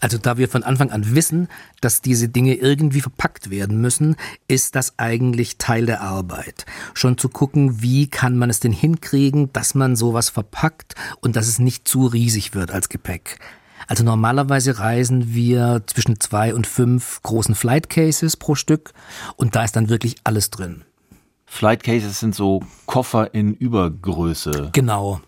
Also 0.00 0.18
da 0.18 0.38
wir 0.38 0.48
von 0.48 0.62
Anfang 0.62 0.90
an 0.90 1.14
wissen, 1.14 1.48
dass 1.80 2.00
diese 2.00 2.28
Dinge 2.28 2.54
irgendwie 2.54 3.00
verpackt 3.00 3.50
werden 3.50 3.80
müssen, 3.80 4.16
ist 4.46 4.76
das 4.76 4.98
eigentlich 4.98 5.58
Teil 5.58 5.86
der 5.86 6.00
Arbeit. 6.00 6.66
Schon 6.94 7.18
zu 7.18 7.28
gucken, 7.28 7.82
wie 7.82 8.08
kann 8.08 8.36
man 8.36 8.50
es 8.50 8.60
denn 8.60 8.72
hinkriegen, 8.72 9.52
dass 9.52 9.74
man 9.74 9.96
sowas 9.96 10.28
verpackt 10.28 10.94
und 11.20 11.36
dass 11.36 11.48
es 11.48 11.58
nicht 11.58 11.88
zu 11.88 12.06
riesig 12.06 12.54
wird 12.54 12.70
als 12.70 12.88
Gepäck. 12.88 13.38
Also 13.86 14.04
normalerweise 14.04 14.78
reisen 14.78 15.34
wir 15.34 15.82
zwischen 15.86 16.20
zwei 16.20 16.54
und 16.54 16.66
fünf 16.66 17.22
großen 17.22 17.54
Flight 17.54 17.88
Cases 17.88 18.36
pro 18.36 18.54
Stück 18.54 18.92
und 19.36 19.56
da 19.56 19.64
ist 19.64 19.76
dann 19.76 19.88
wirklich 19.88 20.16
alles 20.24 20.50
drin. 20.50 20.84
Flight 21.46 21.82
Cases 21.82 22.20
sind 22.20 22.34
so 22.34 22.60
Koffer 22.86 23.34
in 23.34 23.54
Übergröße. 23.54 24.70
Genau. 24.72 25.20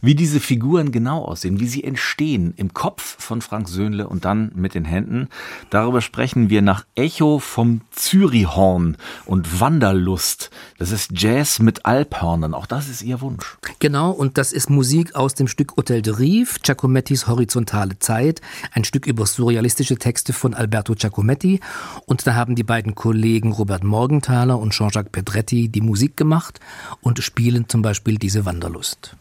Wie 0.00 0.14
diese 0.14 0.40
Figuren 0.40 0.92
genau 0.92 1.24
aussehen, 1.24 1.60
wie 1.60 1.66
sie 1.66 1.84
entstehen 1.84 2.54
im 2.56 2.72
Kopf 2.72 3.16
von 3.22 3.42
Frank 3.42 3.68
Söhnle 3.68 4.08
und 4.08 4.24
dann 4.24 4.52
mit 4.54 4.74
den 4.74 4.84
Händen, 4.84 5.28
darüber 5.70 6.00
sprechen 6.00 6.50
wir 6.50 6.62
nach 6.62 6.84
Echo 6.94 7.38
vom 7.38 7.80
Zürichhorn 7.90 8.96
und 9.26 9.60
Wanderlust. 9.60 10.50
Das 10.78 10.92
ist 10.92 11.10
Jazz 11.14 11.58
mit 11.58 11.84
Alphörnern, 11.84 12.54
auch 12.54 12.66
das 12.66 12.88
ist 12.88 13.02
ihr 13.02 13.20
Wunsch. 13.20 13.58
Genau, 13.78 14.10
und 14.10 14.38
das 14.38 14.52
ist 14.52 14.70
Musik 14.70 15.14
aus 15.14 15.34
dem 15.34 15.48
Stück 15.48 15.76
Hotel 15.76 16.02
de 16.02 16.14
Rive, 16.14 16.60
Giacomettis 16.62 17.26
Horizontale 17.26 17.98
Zeit, 17.98 18.40
ein 18.72 18.84
Stück 18.84 19.06
über 19.06 19.26
surrealistische 19.26 19.96
Texte 19.96 20.32
von 20.32 20.54
Alberto 20.54 20.94
Giacometti. 20.94 21.60
Und 22.06 22.26
da 22.26 22.34
haben 22.34 22.54
die 22.54 22.64
beiden 22.64 22.94
Kollegen 22.94 23.52
Robert 23.52 23.84
Morgenthaler 23.84 24.58
und 24.58 24.72
Jean-Jacques 24.72 25.12
Pedretti 25.12 25.68
die 25.68 25.80
Musik 25.80 26.16
gemacht 26.16 26.60
und 27.00 27.22
spielen 27.22 27.68
zum 27.68 27.82
Beispiel 27.82 28.18
diese 28.18 28.44
Wanderlust. 28.44 29.16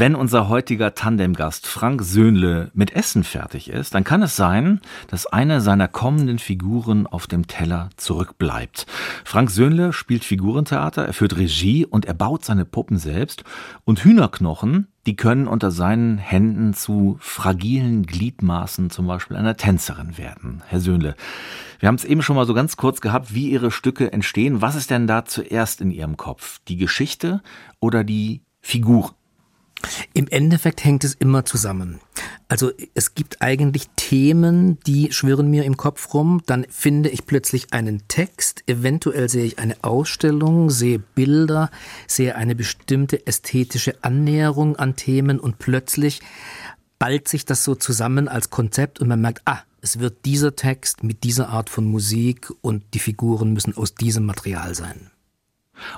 Wenn 0.00 0.14
unser 0.14 0.48
heutiger 0.48 0.94
Tandemgast 0.94 1.66
Frank 1.66 2.04
Söhnle 2.04 2.70
mit 2.72 2.94
Essen 2.94 3.24
fertig 3.24 3.68
ist, 3.68 3.96
dann 3.96 4.04
kann 4.04 4.22
es 4.22 4.36
sein, 4.36 4.80
dass 5.08 5.26
eine 5.26 5.60
seiner 5.60 5.88
kommenden 5.88 6.38
Figuren 6.38 7.08
auf 7.08 7.26
dem 7.26 7.48
Teller 7.48 7.90
zurückbleibt. 7.96 8.86
Frank 9.24 9.50
Söhnle 9.50 9.92
spielt 9.92 10.22
Figurentheater, 10.22 11.04
er 11.04 11.12
führt 11.12 11.36
Regie 11.36 11.84
und 11.84 12.04
er 12.04 12.14
baut 12.14 12.44
seine 12.44 12.64
Puppen 12.64 12.96
selbst. 12.96 13.42
Und 13.84 14.04
Hühnerknochen, 14.04 14.86
die 15.04 15.16
können 15.16 15.48
unter 15.48 15.72
seinen 15.72 16.18
Händen 16.18 16.74
zu 16.74 17.16
fragilen 17.18 18.06
Gliedmaßen 18.06 18.90
zum 18.90 19.08
Beispiel 19.08 19.36
einer 19.36 19.56
Tänzerin 19.56 20.16
werden. 20.16 20.62
Herr 20.68 20.78
Söhnle, 20.78 21.16
wir 21.80 21.88
haben 21.88 21.96
es 21.96 22.04
eben 22.04 22.22
schon 22.22 22.36
mal 22.36 22.46
so 22.46 22.54
ganz 22.54 22.76
kurz 22.76 23.00
gehabt, 23.00 23.34
wie 23.34 23.50
Ihre 23.50 23.72
Stücke 23.72 24.12
entstehen. 24.12 24.62
Was 24.62 24.76
ist 24.76 24.90
denn 24.90 25.08
da 25.08 25.24
zuerst 25.24 25.80
in 25.80 25.90
Ihrem 25.90 26.16
Kopf? 26.16 26.60
Die 26.68 26.76
Geschichte 26.76 27.42
oder 27.80 28.04
die 28.04 28.42
Figuren? 28.60 29.17
Im 30.12 30.26
Endeffekt 30.28 30.84
hängt 30.84 31.04
es 31.04 31.14
immer 31.14 31.44
zusammen. 31.44 32.00
Also 32.48 32.72
es 32.94 33.14
gibt 33.14 33.42
eigentlich 33.42 33.88
Themen, 33.96 34.80
die 34.86 35.12
schwirren 35.12 35.50
mir 35.50 35.64
im 35.64 35.76
Kopf 35.76 36.14
rum, 36.14 36.42
dann 36.46 36.66
finde 36.70 37.10
ich 37.10 37.26
plötzlich 37.26 37.72
einen 37.72 38.08
Text, 38.08 38.64
eventuell 38.66 39.28
sehe 39.28 39.44
ich 39.44 39.58
eine 39.58 39.76
Ausstellung, 39.82 40.70
sehe 40.70 40.98
Bilder, 40.98 41.70
sehe 42.06 42.36
eine 42.36 42.54
bestimmte 42.54 43.26
ästhetische 43.26 44.02
Annäherung 44.02 44.76
an 44.76 44.96
Themen 44.96 45.38
und 45.38 45.58
plötzlich 45.58 46.20
ballt 46.98 47.28
sich 47.28 47.44
das 47.44 47.64
so 47.64 47.74
zusammen 47.74 48.28
als 48.28 48.50
Konzept 48.50 48.98
und 49.00 49.08
man 49.08 49.20
merkt, 49.20 49.42
ah, 49.44 49.60
es 49.80 50.00
wird 50.00 50.24
dieser 50.24 50.56
Text 50.56 51.04
mit 51.04 51.22
dieser 51.22 51.50
Art 51.50 51.70
von 51.70 51.84
Musik 51.84 52.50
und 52.62 52.82
die 52.94 52.98
Figuren 52.98 53.52
müssen 53.52 53.76
aus 53.76 53.94
diesem 53.94 54.26
Material 54.26 54.74
sein. 54.74 55.10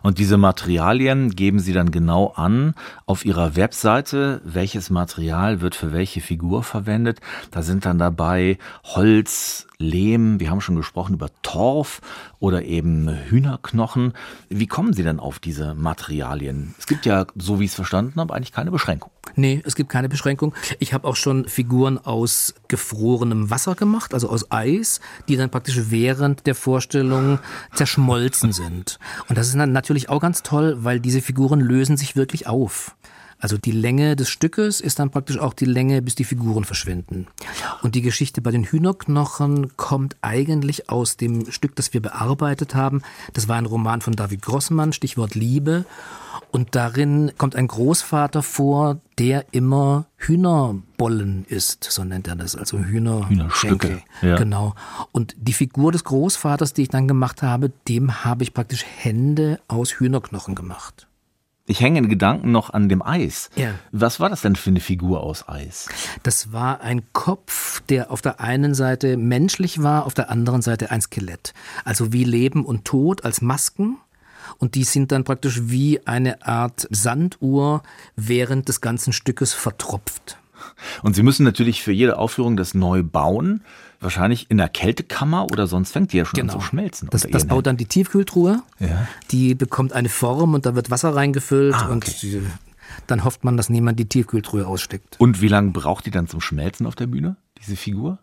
Und 0.02 0.18
diese 0.18 0.36
Materialien 0.36 1.30
geben 1.30 1.58
Sie 1.58 1.72
dann 1.72 1.90
genau 1.90 2.32
an 2.36 2.74
auf 3.06 3.24
Ihrer 3.24 3.56
Webseite, 3.56 4.40
welches 4.44 4.90
Material 4.90 5.60
wird 5.60 5.74
für 5.74 5.92
welche 5.92 6.20
Figur 6.20 6.62
verwendet. 6.62 7.20
Da 7.50 7.62
sind 7.62 7.84
dann 7.84 7.98
dabei 7.98 8.58
Holz, 8.84 9.66
Lehm, 9.80 10.40
wir 10.40 10.50
haben 10.50 10.60
schon 10.60 10.76
gesprochen 10.76 11.14
über 11.14 11.30
Torf 11.42 12.02
oder 12.38 12.62
eben 12.64 13.08
Hühnerknochen. 13.08 14.12
Wie 14.50 14.66
kommen 14.66 14.92
Sie 14.92 15.02
denn 15.02 15.18
auf 15.18 15.38
diese 15.38 15.74
Materialien? 15.74 16.74
Es 16.78 16.86
gibt 16.86 17.06
ja, 17.06 17.26
so 17.34 17.58
wie 17.58 17.64
ich 17.64 17.70
es 17.70 17.74
verstanden 17.74 18.20
habe, 18.20 18.34
eigentlich 18.34 18.52
keine 18.52 18.70
Beschränkung. 18.70 19.10
Nee, 19.36 19.62
es 19.64 19.76
gibt 19.76 19.88
keine 19.88 20.10
Beschränkung. 20.10 20.54
Ich 20.80 20.92
habe 20.92 21.08
auch 21.08 21.16
schon 21.16 21.48
Figuren 21.48 21.96
aus 21.96 22.54
gefrorenem 22.68 23.48
Wasser 23.50 23.74
gemacht, 23.74 24.12
also 24.12 24.28
aus 24.28 24.52
Eis, 24.52 25.00
die 25.28 25.36
dann 25.36 25.50
praktisch 25.50 25.90
während 25.90 26.46
der 26.46 26.54
Vorstellung 26.54 27.38
zerschmolzen 27.72 28.52
sind. 28.52 28.98
Und 29.28 29.38
das 29.38 29.48
ist 29.48 29.54
natürlich 29.54 30.10
auch 30.10 30.20
ganz 30.20 30.42
toll, 30.42 30.76
weil 30.80 31.00
diese 31.00 31.22
Figuren 31.22 31.60
lösen 31.60 31.96
sich 31.96 32.16
wirklich 32.16 32.46
auf. 32.46 32.96
Also 33.40 33.56
die 33.56 33.72
Länge 33.72 34.16
des 34.16 34.28
Stückes 34.28 34.80
ist 34.80 34.98
dann 34.98 35.10
praktisch 35.10 35.38
auch 35.38 35.54
die 35.54 35.64
Länge, 35.64 36.02
bis 36.02 36.14
die 36.14 36.24
Figuren 36.24 36.64
verschwinden. 36.64 37.26
Und 37.82 37.94
die 37.94 38.02
Geschichte 38.02 38.42
bei 38.42 38.50
den 38.50 38.64
Hühnerknochen 38.64 39.76
kommt 39.76 40.16
eigentlich 40.20 40.90
aus 40.90 41.16
dem 41.16 41.50
Stück, 41.50 41.74
das 41.74 41.94
wir 41.94 42.02
bearbeitet 42.02 42.74
haben. 42.74 43.02
Das 43.32 43.48
war 43.48 43.56
ein 43.56 43.66
Roman 43.66 44.02
von 44.02 44.14
David 44.14 44.42
Grossmann, 44.42 44.92
Stichwort 44.92 45.34
Liebe. 45.34 45.86
Und 46.52 46.74
darin 46.74 47.32
kommt 47.38 47.56
ein 47.56 47.68
Großvater 47.68 48.42
vor, 48.42 49.00
der 49.18 49.46
immer 49.52 50.06
Hühnerbollen 50.16 51.44
isst, 51.44 51.84
so 51.84 52.02
nennt 52.04 52.26
er 52.26 52.36
das, 52.36 52.56
also 52.56 52.78
Hühner 52.78 53.28
Hühnerstücke. 53.28 54.02
Ja. 54.20 54.36
Genau. 54.36 54.74
Und 55.12 55.34
die 55.38 55.52
Figur 55.52 55.92
des 55.92 56.04
Großvaters, 56.04 56.72
die 56.72 56.82
ich 56.82 56.88
dann 56.88 57.06
gemacht 57.06 57.42
habe, 57.42 57.70
dem 57.88 58.24
habe 58.24 58.42
ich 58.42 58.52
praktisch 58.52 58.84
Hände 58.84 59.60
aus 59.68 59.92
Hühnerknochen 59.92 60.54
gemacht. 60.54 61.06
Ich 61.70 61.80
hänge 61.80 62.00
in 62.00 62.08
Gedanken 62.08 62.50
noch 62.50 62.70
an 62.70 62.88
dem 62.88 63.00
Eis. 63.00 63.48
Ja. 63.54 63.74
Was 63.92 64.18
war 64.18 64.28
das 64.28 64.40
denn 64.40 64.56
für 64.56 64.70
eine 64.70 64.80
Figur 64.80 65.22
aus 65.22 65.48
Eis? 65.48 65.88
Das 66.24 66.52
war 66.52 66.80
ein 66.80 67.02
Kopf, 67.12 67.80
der 67.82 68.10
auf 68.10 68.22
der 68.22 68.40
einen 68.40 68.74
Seite 68.74 69.16
menschlich 69.16 69.80
war, 69.80 70.04
auf 70.04 70.14
der 70.14 70.30
anderen 70.30 70.62
Seite 70.62 70.90
ein 70.90 71.00
Skelett. 71.00 71.54
Also 71.84 72.12
wie 72.12 72.24
Leben 72.24 72.64
und 72.64 72.84
Tod 72.84 73.24
als 73.24 73.40
Masken 73.40 73.98
und 74.58 74.74
die 74.74 74.82
sind 74.82 75.12
dann 75.12 75.22
praktisch 75.22 75.60
wie 75.70 76.04
eine 76.08 76.44
Art 76.44 76.88
Sanduhr 76.90 77.84
während 78.16 78.68
des 78.68 78.80
ganzen 78.80 79.12
Stückes 79.12 79.52
vertropft. 79.52 80.38
Und 81.04 81.14
Sie 81.14 81.22
müssen 81.22 81.44
natürlich 81.44 81.84
für 81.84 81.92
jede 81.92 82.18
Aufführung 82.18 82.56
das 82.56 82.74
neu 82.74 83.04
bauen. 83.04 83.62
Wahrscheinlich 84.00 84.46
in 84.50 84.56
der 84.56 84.68
Kältekammer 84.70 85.44
oder 85.52 85.66
sonst 85.66 85.92
fängt 85.92 86.12
die 86.12 86.16
ja 86.16 86.24
schon 86.24 86.38
Genau. 86.40 86.54
an 86.54 86.60
zu 86.60 86.66
schmelzen. 86.66 87.08
Das, 87.10 87.22
das 87.30 87.46
baut 87.46 87.66
dann 87.66 87.76
die 87.76 87.84
Tiefkühltruhe. 87.84 88.62
Ja. 88.78 89.06
Die 89.30 89.54
bekommt 89.54 89.92
eine 89.92 90.08
Form 90.08 90.54
und 90.54 90.64
da 90.64 90.74
wird 90.74 90.90
Wasser 90.90 91.14
reingefüllt 91.14 91.74
Ah, 91.74 91.82
okay. 91.84 91.92
und 91.92 92.22
die, 92.22 92.42
dann 93.06 93.24
hofft 93.24 93.44
man, 93.44 93.56
dass 93.58 93.68
niemand 93.68 93.98
die 93.98 94.06
Tiefkühltruhe 94.06 94.66
aussteckt. 94.66 95.16
Und 95.20 95.42
wie 95.42 95.48
lange 95.48 95.70
braucht 95.72 96.06
die 96.06 96.10
dann 96.10 96.28
zum 96.28 96.40
Schmelzen 96.40 96.86
auf 96.86 96.94
der 96.94 97.06
Bühne, 97.08 97.36
diese 97.60 97.76
Figur? 97.76 98.18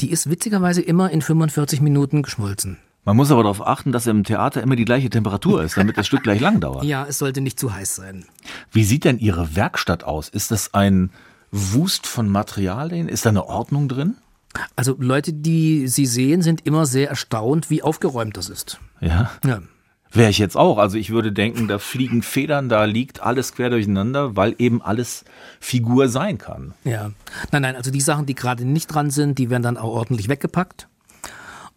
Die 0.00 0.10
ist 0.10 0.28
witzigerweise 0.28 0.82
immer 0.82 1.10
in 1.10 1.22
45 1.22 1.80
Minuten 1.80 2.22
geschmolzen. 2.22 2.78
Man 3.04 3.16
muss 3.16 3.30
aber 3.30 3.44
darauf 3.44 3.64
achten, 3.64 3.92
dass 3.92 4.08
im 4.08 4.24
Theater 4.24 4.60
immer 4.60 4.74
die 4.74 4.84
gleiche 4.84 5.08
Temperatur 5.08 5.62
ist, 5.62 5.76
damit 5.76 5.96
das 5.96 6.08
Stück 6.08 6.24
gleich 6.24 6.40
lang 6.40 6.58
dauert. 6.60 6.82
Ja, 6.84 7.06
es 7.08 7.18
sollte 7.18 7.40
nicht 7.40 7.60
zu 7.60 7.72
heiß 7.72 7.94
sein. 7.94 8.24
Wie 8.72 8.82
sieht 8.82 9.04
denn 9.04 9.20
Ihre 9.20 9.54
Werkstatt 9.54 10.02
aus? 10.02 10.28
Ist 10.28 10.50
das 10.50 10.74
ein 10.74 11.10
Wust 11.52 12.08
von 12.08 12.28
Materialien? 12.28 13.08
Ist 13.08 13.24
da 13.24 13.30
eine 13.30 13.46
Ordnung 13.46 13.88
drin? 13.88 14.16
Also 14.74 14.96
Leute, 14.98 15.32
die 15.32 15.88
sie 15.88 16.06
sehen, 16.06 16.42
sind 16.42 16.66
immer 16.66 16.86
sehr 16.86 17.08
erstaunt, 17.08 17.70
wie 17.70 17.82
aufgeräumt 17.82 18.36
das 18.36 18.48
ist. 18.48 18.80
Ja. 19.00 19.30
Ja. 19.44 19.62
Wäre 20.12 20.30
ich 20.30 20.38
jetzt 20.38 20.56
auch. 20.56 20.78
Also 20.78 20.96
ich 20.96 21.10
würde 21.10 21.32
denken, 21.32 21.68
da 21.68 21.78
fliegen 21.78 22.22
Federn, 22.22 22.68
da 22.68 22.84
liegt 22.84 23.20
alles 23.20 23.52
quer 23.52 23.70
durcheinander, 23.70 24.36
weil 24.36 24.54
eben 24.58 24.80
alles 24.80 25.24
Figur 25.60 26.08
sein 26.08 26.38
kann. 26.38 26.74
Ja. 26.84 27.10
Nein, 27.52 27.62
nein, 27.62 27.76
also 27.76 27.90
die 27.90 28.00
Sachen, 28.00 28.24
die 28.24 28.34
gerade 28.34 28.64
nicht 28.64 28.86
dran 28.86 29.10
sind, 29.10 29.38
die 29.38 29.50
werden 29.50 29.62
dann 29.62 29.76
auch 29.76 29.90
ordentlich 29.90 30.28
weggepackt. 30.28 30.88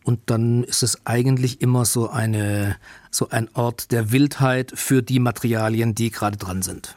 Und 0.03 0.21
dann 0.27 0.63
ist 0.63 0.83
es 0.83 1.05
eigentlich 1.05 1.61
immer 1.61 1.85
so 1.85 2.09
eine, 2.09 2.77
so 3.11 3.29
ein 3.29 3.49
Ort 3.53 3.91
der 3.91 4.11
Wildheit 4.11 4.71
für 4.73 5.03
die 5.03 5.19
Materialien, 5.19 5.93
die 5.93 6.09
gerade 6.09 6.37
dran 6.37 6.61
sind. 6.61 6.95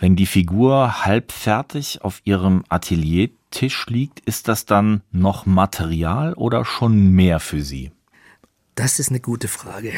Wenn 0.00 0.14
die 0.14 0.26
Figur 0.26 1.04
halb 1.04 1.32
fertig 1.32 2.02
auf 2.02 2.20
Ihrem 2.24 2.64
Ateliertisch 2.68 3.86
liegt, 3.86 4.20
ist 4.20 4.46
das 4.46 4.64
dann 4.64 5.02
noch 5.10 5.44
Material 5.44 6.34
oder 6.34 6.64
schon 6.64 7.10
mehr 7.10 7.40
für 7.40 7.62
Sie? 7.62 7.90
Das 8.76 9.00
ist 9.00 9.10
eine 9.10 9.18
gute 9.18 9.48
Frage. 9.48 9.92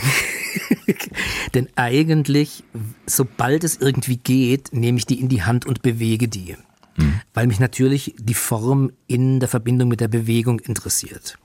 Denn 1.54 1.68
eigentlich, 1.76 2.64
sobald 3.04 3.62
es 3.62 3.76
irgendwie 3.76 4.16
geht, 4.16 4.72
nehme 4.72 4.96
ich 4.96 5.04
die 5.04 5.20
in 5.20 5.28
die 5.28 5.42
Hand 5.42 5.66
und 5.66 5.82
bewege 5.82 6.28
die. 6.28 6.56
Weil 7.34 7.46
mich 7.46 7.60
natürlich 7.60 8.14
die 8.18 8.34
Form 8.34 8.92
in 9.06 9.40
der 9.40 9.48
Verbindung 9.48 9.88
mit 9.88 10.00
der 10.00 10.08
Bewegung 10.08 10.60
interessiert. 10.60 11.38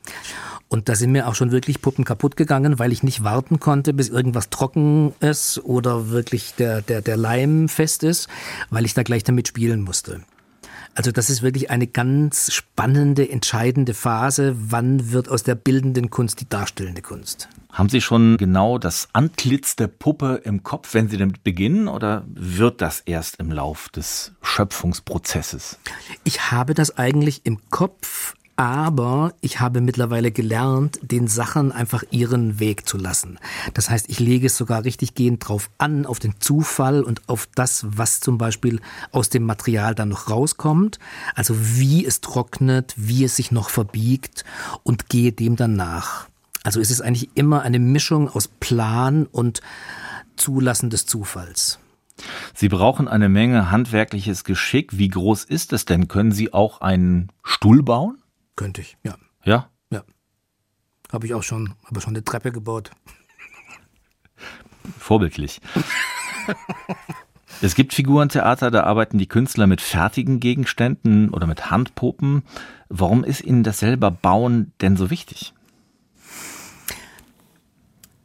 Und 0.68 0.90
da 0.90 0.96
sind 0.96 1.12
mir 1.12 1.28
auch 1.28 1.36
schon 1.36 1.52
wirklich 1.52 1.82
Puppen 1.82 2.06
kaputt 2.06 2.36
gegangen, 2.36 2.80
weil 2.80 2.92
ich 2.92 3.04
nicht 3.04 3.24
warten 3.24 3.60
konnte, 3.60 3.94
bis 3.94 4.10
irgendwas 4.10 4.50
trocken 4.50 5.14
ist 5.20 5.60
oder 5.64 6.10
wirklich 6.10 6.56
der, 6.56 6.82
der, 6.82 7.02
der 7.02 7.18
Leim 7.18 7.70
fest 7.70 8.04
ist, 8.04 8.28
weil 8.70 8.86
ich 8.86 8.94
da 8.94 9.04
gleich 9.04 9.24
damit 9.24 9.48
spielen 9.48 9.82
musste. 9.82 10.22
Also 10.96 11.12
das 11.12 11.30
ist 11.30 11.42
wirklich 11.42 11.70
eine 11.70 11.88
ganz 11.88 12.54
spannende, 12.54 13.30
entscheidende 13.30 13.94
Phase. 13.94 14.56
Wann 14.58 15.12
wird 15.12 15.28
aus 15.28 15.44
der 15.44 15.56
bildenden 15.56 16.10
Kunst 16.10 16.40
die 16.40 16.48
darstellende 16.48 17.02
Kunst? 17.02 17.50
Haben 17.70 17.90
Sie 17.90 18.00
schon 18.00 18.38
genau 18.38 18.78
das 18.78 19.10
Antlitz 19.12 19.76
der 19.76 19.88
Puppe 19.88 20.42
im 20.46 20.64
Kopf, 20.64 20.94
wenn 20.94 21.10
Sie 21.10 21.18
damit 21.18 21.44
beginnen, 21.44 21.90
oder 21.90 22.24
wird 22.28 22.82
das 22.82 23.02
erst 23.02 23.36
im 23.42 23.52
Lauf 23.52 23.90
des 23.90 24.32
Schöpfungsprozesses? 24.42 25.78
Ich 26.24 26.52
habe 26.52 26.74
das 26.74 26.98
eigentlich 26.98 27.42
im 27.46 27.60
Kopf, 27.70 28.36
aber 28.58 29.34
ich 29.42 29.60
habe 29.60 29.82
mittlerweile 29.82 30.32
gelernt, 30.32 31.00
den 31.02 31.28
Sachen 31.28 31.72
einfach 31.72 32.04
ihren 32.12 32.60
Weg 32.60 32.88
zu 32.88 32.98
lassen. 32.98 33.38
Das 33.74 33.90
heißt, 33.90 34.10
ich 34.10 34.20
lege 34.20 34.48
es 34.48 34.56
sogar 34.56 34.86
richtig 34.86 35.14
gehend 35.14 35.48
drauf 35.48 35.70
an, 35.78 36.06
auf 36.06 36.20
den 36.20 36.40
Zufall 36.40 37.04
und 37.04 37.28
auf 37.28 37.48
das, 37.56 37.86
was 37.88 38.22
zum 38.22 38.38
Beispiel 38.38 38.80
aus 39.12 39.30
dem 39.30 39.44
Material 39.44 39.94
dann 39.94 40.10
noch 40.10 40.30
rauskommt. 40.30 41.00
Also 41.36 41.56
wie 41.58 42.06
es 42.06 42.22
trocknet, 42.22 42.94
wie 42.96 43.26
es 43.26 43.36
sich 43.36 43.52
noch 43.52 43.70
verbiegt 43.70 44.46
und 44.84 45.10
gehe 45.10 45.34
dem 45.34 45.56
dann 45.58 45.76
nach. 45.76 46.28
Also 46.64 46.80
es 46.80 46.92
ist 46.92 47.02
eigentlich 47.02 47.30
immer 47.36 47.62
eine 47.62 47.80
Mischung 47.80 48.30
aus 48.30 48.48
Plan 48.48 49.26
und 49.26 49.62
Zulassen 50.38 50.90
des 50.90 51.06
Zufalls. 51.06 51.80
Sie 52.54 52.70
brauchen 52.70 53.10
eine 53.10 53.28
Menge 53.28 53.72
handwerkliches 53.72 54.46
Geschick. 54.46 54.98
Wie 54.98 55.10
groß 55.10 55.44
ist 55.44 55.74
es 55.74 55.84
denn? 55.84 56.08
Können 56.08 56.32
Sie 56.32 56.54
auch 56.54 56.80
einen 56.80 57.30
Stuhl 57.44 57.84
bauen? 57.84 58.18
Könnte 58.56 58.82
ich, 58.82 58.98
ja. 59.04 59.16
Ja. 59.44 59.70
Ja. 59.92 60.04
Habe 61.12 61.26
ich 61.26 61.34
auch 61.34 61.44
schon, 61.44 61.74
habe 61.86 62.02
schon 62.02 62.16
eine 62.16 62.24
Treppe 62.24 62.52
gebaut. 62.52 62.92
Vorbildlich. 64.98 65.62
Es 67.62 67.76
gibt 67.76 67.94
Figurentheater, 67.94 68.70
da 68.70 68.84
arbeiten 68.84 69.18
die 69.18 69.28
Künstler 69.28 69.66
mit 69.68 69.82
fertigen 69.82 70.40
Gegenständen 70.40 71.30
oder 71.30 71.48
mit 71.48 71.72
Handpuppen. 71.72 72.44
Warum 72.90 73.24
ist 73.24 73.44
Ihnen 73.44 73.64
das 73.64 73.80
selber 73.80 74.12
Bauen 74.12 74.74
denn 74.82 74.98
so 74.98 75.10
wichtig? 75.10 75.54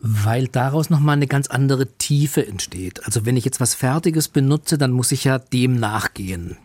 Weil 0.01 0.49
daraus 0.49 0.91
nochmal 0.91 1.17
eine 1.17 1.27
ganz 1.27 1.49
andere 1.49 1.87
Tiefe 1.97 2.47
entsteht. 2.47 3.05
Also 3.05 3.27
wenn 3.27 3.37
ich 3.37 3.45
jetzt 3.45 3.61
was 3.61 3.75
Fertiges 3.75 4.29
benutze, 4.29 4.79
dann 4.79 4.93
muss 4.93 5.13
ich 5.13 5.25
ja 5.25 5.39
dem 5.39 5.77
nachgehen. 5.79 6.57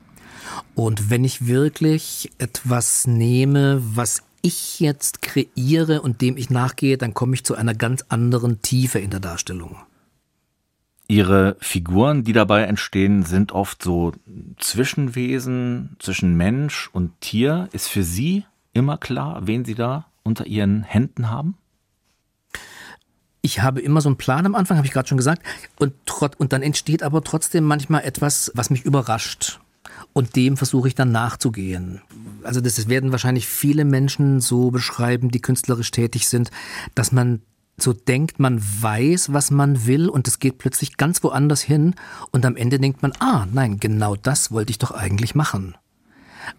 Und 0.74 1.10
wenn 1.10 1.24
ich 1.24 1.48
wirklich 1.48 2.32
etwas 2.38 3.08
nehme, 3.08 3.82
was 3.84 4.24
ich 4.42 4.80
jetzt 4.80 5.22
kreiere 5.22 6.02
und 6.02 6.22
dem 6.22 6.38
ich 6.38 6.50
nachgehe, 6.50 6.98
dann 6.98 7.14
komme 7.14 7.34
ich 7.34 7.44
zu 7.44 7.56
einer 7.56 7.74
ganz 7.74 8.06
anderen 8.10 8.62
Tiefe 8.62 9.00
in 9.00 9.10
der 9.10 9.20
Darstellung. 9.20 9.78
Ihre 11.08 11.56
Figuren, 11.60 12.24
die 12.24 12.34
dabei 12.34 12.64
entstehen, 12.64 13.24
sind 13.24 13.52
oft 13.52 13.84
so 13.84 14.14
Zwischenwesen 14.58 15.96
zwischen 16.00 16.36
Mensch 16.36 16.90
und 16.94 17.20
Tier. 17.22 17.70
Ist 17.72 17.88
für 17.88 18.04
Sie 18.04 18.46
immer 18.74 18.98
klar, 18.98 19.46
wen 19.46 19.66
Sie 19.66 19.76
da 19.76 20.06
unter 20.24 20.48
Ihren 20.48 20.84
Händen 20.84 21.30
haben? 21.30 21.58
Ich 23.42 23.62
habe 23.62 23.82
immer 23.82 24.02
so 24.02 24.10
einen 24.10 24.18
Plan 24.18 24.48
am 24.48 24.56
Anfang, 24.56 24.78
habe 24.78 24.88
ich 24.88 24.94
gerade 24.94 25.08
schon 25.08 25.20
gesagt, 25.20 25.44
und, 25.78 25.94
und 26.38 26.52
dann 26.52 26.64
entsteht 26.64 27.04
aber 27.04 27.24
trotzdem 27.24 27.64
manchmal 27.64 28.04
etwas, 28.04 28.52
was 28.56 28.72
mich 28.72 28.84
überrascht. 28.84 29.60
Und 30.14 30.36
dem 30.36 30.58
versuche 30.58 30.88
ich 30.88 30.96
dann 30.96 31.12
nachzugehen. 31.12 32.02
Also 32.44 32.62
das 32.62 32.88
werden 32.88 33.12
wahrscheinlich 33.12 33.48
viele 33.48 33.86
Menschen 33.86 34.40
so 34.40 34.72
beschreiben, 34.72 35.30
die 35.30 35.42
künstlerisch 35.42 35.92
tätig 35.92 36.28
sind, 36.30 36.52
dass 36.94 37.12
man 37.12 37.42
so 37.78 37.92
denkt, 37.92 38.40
man 38.40 38.62
weiß, 38.62 39.34
was 39.34 39.52
man 39.52 39.86
will 39.86 40.08
und 40.08 40.28
es 40.28 40.40
geht 40.40 40.58
plötzlich 40.58 40.98
ganz 40.98 41.22
woanders 41.24 41.62
hin 41.62 41.96
und 42.32 42.46
am 42.46 42.56
Ende 42.56 42.80
denkt 42.80 43.02
man, 43.02 43.12
ah, 43.20 43.46
nein, 43.52 43.80
genau 43.80 44.16
das 44.16 44.52
wollte 44.52 44.72
ich 44.72 44.80
doch 44.80 44.92
eigentlich 44.92 45.36
machen. 45.36 45.76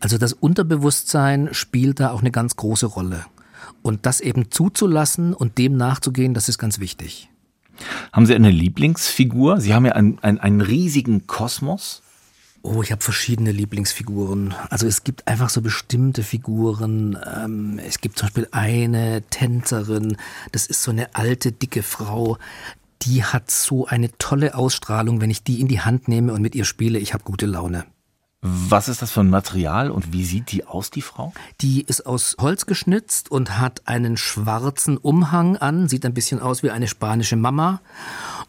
Also 0.00 0.18
das 0.18 0.32
Unterbewusstsein 0.32 1.48
spielt 1.52 2.00
da 2.00 2.10
auch 2.10 2.20
eine 2.20 2.32
ganz 2.32 2.56
große 2.56 2.86
Rolle. 2.86 3.24
Und 3.82 4.04
das 4.04 4.20
eben 4.20 4.50
zuzulassen 4.50 5.32
und 5.32 5.58
dem 5.58 5.76
nachzugehen, 5.76 6.34
das 6.34 6.48
ist 6.48 6.58
ganz 6.58 6.80
wichtig. 6.80 7.30
Haben 8.12 8.26
Sie 8.26 8.34
eine 8.34 8.50
Lieblingsfigur? 8.50 9.60
Sie 9.60 9.74
haben 9.74 9.86
ja 9.86 9.92
einen, 9.92 10.18
einen, 10.20 10.38
einen 10.38 10.60
riesigen 10.60 11.26
Kosmos. 11.26 12.02
Oh, 12.66 12.82
ich 12.82 12.90
habe 12.90 13.00
verschiedene 13.00 13.52
Lieblingsfiguren. 13.52 14.52
Also 14.70 14.88
es 14.88 15.04
gibt 15.04 15.28
einfach 15.28 15.50
so 15.50 15.62
bestimmte 15.62 16.24
Figuren. 16.24 17.16
Ähm, 17.24 17.78
es 17.78 18.00
gibt 18.00 18.18
zum 18.18 18.26
Beispiel 18.26 18.48
eine 18.50 19.22
Tänzerin, 19.30 20.16
das 20.50 20.66
ist 20.66 20.82
so 20.82 20.90
eine 20.90 21.14
alte, 21.14 21.52
dicke 21.52 21.84
Frau. 21.84 22.38
Die 23.02 23.22
hat 23.22 23.52
so 23.52 23.86
eine 23.86 24.10
tolle 24.18 24.56
Ausstrahlung. 24.56 25.20
Wenn 25.20 25.30
ich 25.30 25.44
die 25.44 25.60
in 25.60 25.68
die 25.68 25.80
Hand 25.80 26.08
nehme 26.08 26.32
und 26.32 26.42
mit 26.42 26.56
ihr 26.56 26.64
spiele, 26.64 26.98
ich 26.98 27.14
habe 27.14 27.22
gute 27.22 27.46
Laune. 27.46 27.84
Was 28.42 28.88
ist 28.88 29.00
das 29.00 29.12
für 29.12 29.20
ein 29.20 29.30
Material 29.30 29.92
und 29.92 30.12
wie 30.12 30.24
sieht 30.24 30.50
die 30.50 30.66
aus, 30.66 30.90
die 30.90 31.02
Frau? 31.02 31.32
Die 31.60 31.82
ist 31.82 32.04
aus 32.04 32.36
Holz 32.40 32.66
geschnitzt 32.66 33.30
und 33.30 33.58
hat 33.58 33.82
einen 33.86 34.16
schwarzen 34.16 34.96
Umhang 34.96 35.56
an, 35.56 35.88
sieht 35.88 36.04
ein 36.04 36.14
bisschen 36.14 36.40
aus 36.40 36.64
wie 36.64 36.70
eine 36.70 36.88
spanische 36.88 37.36
Mama 37.36 37.80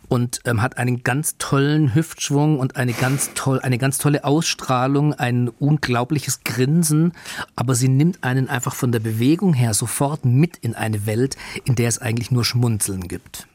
und 0.09 0.41
ähm, 0.45 0.61
hat 0.61 0.77
einen 0.77 1.03
ganz 1.03 1.37
tollen 1.37 1.93
Hüftschwung 1.93 2.59
und 2.59 2.75
eine 2.75 2.93
ganz 2.93 3.31
toll, 3.33 3.59
eine 3.61 3.77
ganz 3.77 3.97
tolle 3.97 4.23
Ausstrahlung, 4.23 5.13
ein 5.13 5.49
unglaubliches 5.49 6.43
Grinsen. 6.43 7.13
Aber 7.55 7.75
sie 7.75 7.89
nimmt 7.89 8.23
einen 8.23 8.49
einfach 8.49 8.75
von 8.75 8.91
der 8.91 8.99
Bewegung 8.99 9.53
her 9.53 9.73
sofort 9.73 10.25
mit 10.25 10.57
in 10.57 10.75
eine 10.75 11.05
Welt, 11.05 11.35
in 11.65 11.75
der 11.75 11.89
es 11.89 11.99
eigentlich 11.99 12.31
nur 12.31 12.45
Schmunzeln 12.45 13.07
gibt. 13.07 13.47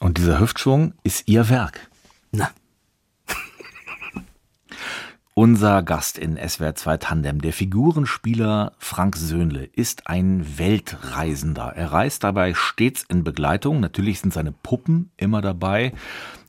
Und 0.00 0.18
dieser 0.18 0.40
Hüftschwung 0.40 0.94
ist 1.02 1.28
Ihr 1.28 1.48
Werk. 1.48 1.88
Na, 2.32 2.50
Unser 5.34 5.84
Gast 5.84 6.18
in 6.18 6.36
SWR 6.36 6.74
2 6.74 6.96
Tandem, 6.96 7.40
der 7.40 7.52
Figurenspieler 7.52 8.72
Frank 8.78 9.16
Söhnle, 9.16 9.64
ist 9.64 10.08
ein 10.08 10.58
Weltreisender. 10.58 11.72
Er 11.76 11.92
reist 11.92 12.24
dabei 12.24 12.52
stets 12.52 13.04
in 13.08 13.22
Begleitung. 13.22 13.78
Natürlich 13.78 14.20
sind 14.20 14.32
seine 14.34 14.50
Puppen 14.50 15.12
immer 15.16 15.40
dabei. 15.40 15.92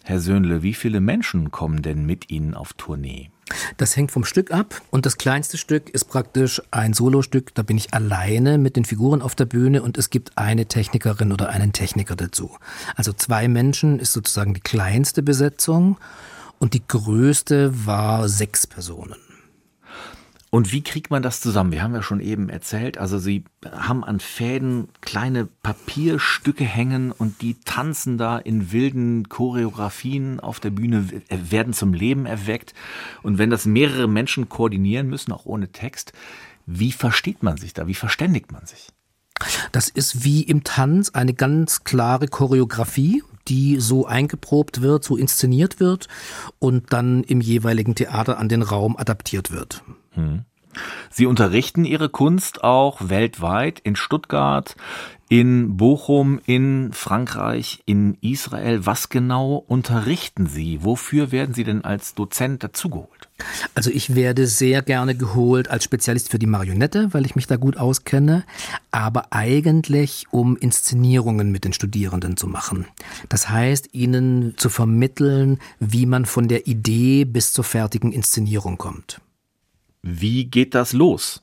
Herr 0.04 0.20
Söhnle, 0.20 0.64
wie 0.64 0.74
viele 0.74 1.00
Menschen 1.00 1.52
kommen 1.52 1.84
denn 1.84 2.08
mit 2.08 2.32
Ihnen 2.32 2.56
auf 2.56 2.74
Tournee? 2.74 3.30
Das 3.78 3.96
hängt 3.96 4.12
vom 4.12 4.26
Stück 4.26 4.52
ab 4.52 4.82
und 4.90 5.06
das 5.06 5.18
kleinste 5.18 5.58
Stück 5.60 5.90
ist 5.90 6.06
praktisch 6.06 6.62
ein 6.72 6.94
Solostück, 6.94 7.54
da 7.54 7.62
bin 7.64 7.78
ich 7.78 7.94
alleine 7.94 8.58
mit 8.58 8.78
den 8.78 8.86
Figuren 8.86 9.22
auf 9.22 9.36
der 9.36 9.46
Bühne 9.46 9.84
und 9.84 9.98
es 9.98 10.10
gibt 10.10 10.38
eine 10.38 10.66
Technikerin 10.66 11.32
oder 11.32 11.50
einen 11.50 11.72
Techniker 11.72 12.16
dazu. 12.16 12.58
Also 12.96 13.14
zwei 13.14 13.48
Menschen 13.48 14.00
ist 14.00 14.14
sozusagen 14.14 14.54
die 14.54 14.62
kleinste 14.62 15.22
Besetzung 15.22 15.98
und 16.62 16.76
die 16.76 16.88
größte 16.88 17.88
war 17.88 18.30
sechs 18.30 18.68
Personen. 18.68 19.16
Und 20.52 20.72
wie 20.72 20.84
kriegt 20.84 21.10
man 21.10 21.24
das 21.24 21.42
zusammen? 21.42 21.72
Wir 21.72 21.82
haben 21.82 21.96
ja 21.96 22.04
schon 22.04 22.20
eben 22.20 22.50
erzählt, 22.50 23.00
also 23.00 23.18
Sie 23.18 23.46
haben 23.66 24.04
an 24.04 24.20
Fäden 24.20 24.90
kleine 25.00 25.46
Papierstücke 25.46 26.64
hängen 26.64 27.12
und 27.12 27.42
die 27.42 27.56
tanzen 27.66 28.20
da 28.20 28.38
in 28.38 28.72
wilden 28.72 29.28
Choreografien 29.28 30.40
auf 30.40 30.60
der 30.60 30.70
Bühne, 30.70 31.10
werden 31.30 31.74
zum 31.74 31.94
Leben 31.96 32.28
erweckt. 32.28 32.76
Und 33.24 33.40
wenn 33.40 33.50
das 33.50 33.66
mehrere 33.66 34.08
Menschen 34.08 34.48
koordinieren 34.48 35.08
müssen, 35.08 35.32
auch 35.32 35.46
ohne 35.46 35.72
Text, 35.72 36.14
wie 36.68 36.92
versteht 36.92 37.42
man 37.42 37.58
sich 37.58 37.74
da? 37.74 37.88
Wie 37.88 37.96
verständigt 37.96 38.52
man 38.52 38.68
sich? 38.68 38.90
Das 39.72 39.90
ist 39.90 40.24
wie 40.24 40.44
im 40.44 40.64
Tanz 40.64 41.10
eine 41.10 41.34
ganz 41.34 41.86
klare 41.86 42.28
Choreografie, 42.28 43.24
die 43.48 43.80
so 43.80 44.06
eingeprobt 44.06 44.82
wird, 44.82 45.04
so 45.04 45.18
inszeniert 45.18 45.80
wird 45.80 46.08
und 46.60 46.94
dann 46.94 47.24
im 47.24 47.42
jeweiligen 47.42 47.96
Theater 47.96 48.38
an 48.38 48.50
den 48.50 48.62
Raum 48.62 48.98
adaptiert 48.98 49.52
wird. 49.52 49.84
Hm. 50.12 50.46
Sie 51.10 51.26
unterrichten 51.26 51.84
Ihre 51.84 52.10
Kunst 52.10 52.64
auch 52.64 53.10
weltweit 53.10 53.80
in 53.80 53.96
Stuttgart, 53.96 54.76
in 55.32 55.78
Bochum, 55.78 56.42
in 56.46 56.92
Frankreich, 56.92 57.82
in 57.86 58.18
Israel. 58.20 58.86
Was 58.86 59.08
genau 59.08 59.64
unterrichten 59.66 60.46
Sie? 60.46 60.84
Wofür 60.84 61.32
werden 61.32 61.54
Sie 61.54 61.64
denn 61.64 61.86
als 61.86 62.16
Dozent 62.16 62.66
dazugeholt? 62.66 63.30
Also 63.74 63.92
ich 63.92 64.14
werde 64.14 64.46
sehr 64.46 64.82
gerne 64.82 65.16
geholt 65.16 65.70
als 65.70 65.86
Spezialist 65.86 66.30
für 66.30 66.38
die 66.38 66.48
Marionette, 66.48 67.14
weil 67.14 67.26
ich 67.26 67.38
mich 67.38 67.48
da 67.48 67.56
gut 67.56 67.78
auskenne, 67.78 68.44
aber 68.92 69.28
eigentlich 69.32 70.26
um 70.32 70.58
Inszenierungen 70.58 71.50
mit 71.50 71.64
den 71.64 71.72
Studierenden 71.72 72.36
zu 72.36 72.48
machen. 72.48 72.86
Das 73.30 73.48
heißt, 73.48 73.94
ihnen 73.94 74.56
zu 74.58 74.68
vermitteln, 74.68 75.60
wie 75.80 76.08
man 76.08 76.26
von 76.26 76.50
der 76.50 76.68
Idee 76.68 77.24
bis 77.24 77.54
zur 77.54 77.64
fertigen 77.64 78.12
Inszenierung 78.12 78.78
kommt. 78.78 79.22
Wie 80.02 80.44
geht 80.44 80.76
das 80.76 80.92
los? 80.92 81.42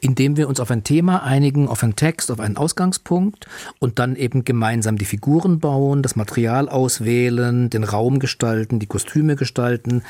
Indem 0.00 0.36
wir 0.36 0.48
uns 0.48 0.60
auf 0.60 0.70
ein 0.70 0.84
Thema 0.84 1.22
einigen, 1.22 1.68
auf 1.68 1.82
einen 1.82 1.96
Text, 1.96 2.30
auf 2.30 2.40
einen 2.40 2.56
Ausgangspunkt 2.56 3.46
und 3.78 3.98
dann 3.98 4.16
eben 4.16 4.44
gemeinsam 4.44 4.98
die 4.98 5.04
Figuren 5.04 5.60
bauen, 5.60 6.02
das 6.02 6.16
Material 6.16 6.68
auswählen, 6.68 7.70
den 7.70 7.84
Raum 7.84 8.18
gestalten, 8.18 8.78
die 8.78 8.86
Kostüme 8.86 9.36
gestalten, 9.36 10.02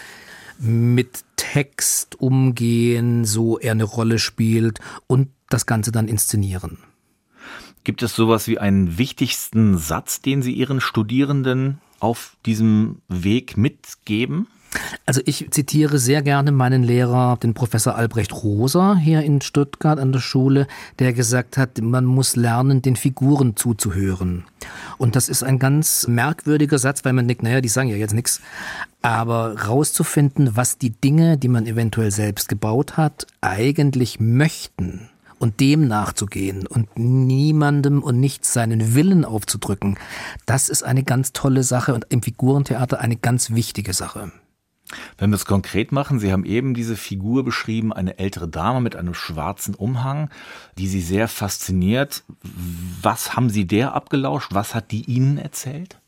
mit 0.59 1.25
Text 1.37 2.21
umgehen, 2.21 3.25
so 3.25 3.59
er 3.59 3.73
eine 3.73 3.85
Rolle 3.85 4.19
spielt 4.19 4.81
und 5.07 5.29
das 5.49 5.67
Ganze 5.67 5.93
dann 5.93 6.09
inszenieren. 6.09 6.79
Gibt 7.85 8.03
es 8.03 8.15
sowas 8.15 8.47
wie 8.47 8.59
einen 8.59 8.97
wichtigsten 8.97 9.77
Satz, 9.77 10.23
den 10.23 10.41
Sie 10.41 10.53
Ihren 10.53 10.81
Studierenden 10.81 11.81
auf 11.99 12.37
diesem 12.47 13.03
Weg 13.09 13.57
mitgeben? 13.57 14.47
Also 15.05 15.21
ich 15.25 15.51
zitiere 15.51 15.99
sehr 15.99 16.23
gerne 16.23 16.53
meinen 16.53 16.83
Lehrer, 16.83 17.37
den 17.37 17.55
Professor 17.55 17.95
Albrecht 17.95 18.33
Roser 18.33 18.97
hier 18.97 19.23
in 19.23 19.41
Stuttgart 19.41 19.99
an 19.99 20.13
der 20.13 20.21
Schule, 20.21 20.67
der 20.99 21.13
gesagt 21.13 21.59
hat, 21.59 21.81
man 21.81 22.05
muss 22.05 22.37
lernen, 22.37 22.83
den 22.83 22.97
Figuren 22.97 23.57
zuzuhören. 23.57 24.45
Und 24.99 25.17
das 25.17 25.29
ist 25.29 25.43
ein 25.43 25.59
ganz 25.59 26.07
merkwürdiger 26.07 26.79
Satz, 26.79 27.05
weil 27.05 27.13
man 27.13 27.27
denkt, 27.29 27.43
naja, 27.43 27.61
die 27.61 27.69
sagen 27.69 27.89
ja 27.89 27.97
jetzt 27.97 28.15
nichts. 28.15 28.41
Aber 29.03 29.67
rauszufinden, 29.67 30.57
was 30.57 30.79
die 30.79 30.91
Dinge, 30.91 31.37
die 31.37 31.49
man 31.49 31.67
eventuell 31.67 32.11
selbst 32.11 32.49
gebaut 32.49 32.97
hat, 32.97 33.27
eigentlich 33.41 34.21
möchten 34.21 35.09
und 35.41 35.59
dem 35.59 35.89
nachzugehen 35.89 36.69
und 36.69 36.97
niemandem 36.97 38.03
und 38.03 38.21
nichts 38.21 38.53
seinen 38.53 38.95
Willen 38.95 39.25
aufzudrücken, 39.25 39.99
das 40.47 40.69
ist 40.69 40.85
eine 40.85 41.03
ganz 41.03 41.33
tolle 41.33 41.65
Sache 41.65 41.95
und 41.95 42.07
im 42.11 42.23
Figurentheater 42.23 43.01
eine 43.01 43.17
ganz 43.17 43.51
wichtige 43.51 43.93
Sache. 43.93 44.31
Wenn 45.19 45.31
wir 45.31 45.37
es 45.37 45.45
konkret 45.45 45.93
machen, 45.93 46.19
Sie 46.19 46.33
haben 46.33 46.45
eben 46.45 46.75
diese 46.75 46.97
Figur 46.97 47.45
beschrieben, 47.45 47.93
eine 47.93 48.19
ältere 48.19 48.49
Dame 48.49 48.81
mit 48.81 48.97
einem 48.97 49.15
schwarzen 49.15 49.75
Umhang, 49.75 50.31
die 50.79 50.89
Sie 50.89 51.01
sehr 51.01 51.29
fasziniert. 51.29 52.25
Was 53.03 53.35
haben 53.37 53.51
Sie 53.51 53.67
der 53.67 53.95
abgelauscht? 53.95 54.49
Was 54.53 54.75
hat 54.75 54.91
die 54.91 55.05
Ihnen 55.05 55.39
erzählt? 55.39 55.99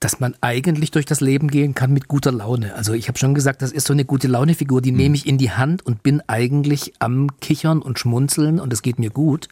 dass 0.00 0.20
man 0.20 0.36
eigentlich 0.40 0.92
durch 0.92 1.06
das 1.06 1.20
Leben 1.20 1.48
gehen 1.48 1.74
kann 1.74 1.92
mit 1.92 2.06
guter 2.06 2.30
Laune. 2.30 2.74
Also 2.74 2.92
ich 2.92 3.08
habe 3.08 3.18
schon 3.18 3.34
gesagt, 3.34 3.62
das 3.62 3.72
ist 3.72 3.86
so 3.86 3.92
eine 3.92 4.04
gute 4.04 4.28
Laune-Figur, 4.28 4.80
die 4.80 4.92
mhm. 4.92 4.96
nehme 4.98 5.16
ich 5.16 5.26
in 5.26 5.38
die 5.38 5.50
Hand 5.50 5.84
und 5.84 6.02
bin 6.02 6.22
eigentlich 6.28 6.94
am 7.00 7.40
Kichern 7.40 7.82
und 7.82 7.98
Schmunzeln 7.98 8.60
und 8.60 8.72
es 8.72 8.82
geht 8.82 8.98
mir 8.98 9.10
gut. 9.10 9.48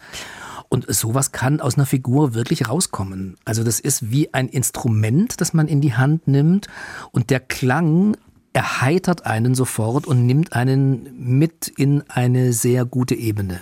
Und 0.69 0.93
sowas 0.93 1.33
kann 1.33 1.61
aus 1.61 1.77
einer 1.77 1.87
Figur 1.87 2.35
wirklich 2.35 2.69
rauskommen. 2.69 3.37
Also 3.45 3.63
das 3.63 3.81
ist 3.81 4.11
wie 4.11 4.35
ein 4.35 4.49
Instrument, 4.49 5.41
das 5.41 5.55
man 5.55 5.69
in 5.69 5.81
die 5.81 5.95
Hand 5.95 6.27
nimmt 6.27 6.67
und 7.13 7.31
der 7.31 7.41
Klang 7.41 8.17
erheitert 8.53 9.27
einen 9.27 9.55
sofort 9.55 10.07
und 10.07 10.27
nimmt 10.27 10.55
einen 10.55 11.11
mit 11.39 11.69
in 11.69 12.03
eine 12.09 12.53
sehr 12.53 12.85
gute 12.85 13.15
Ebene. 13.15 13.61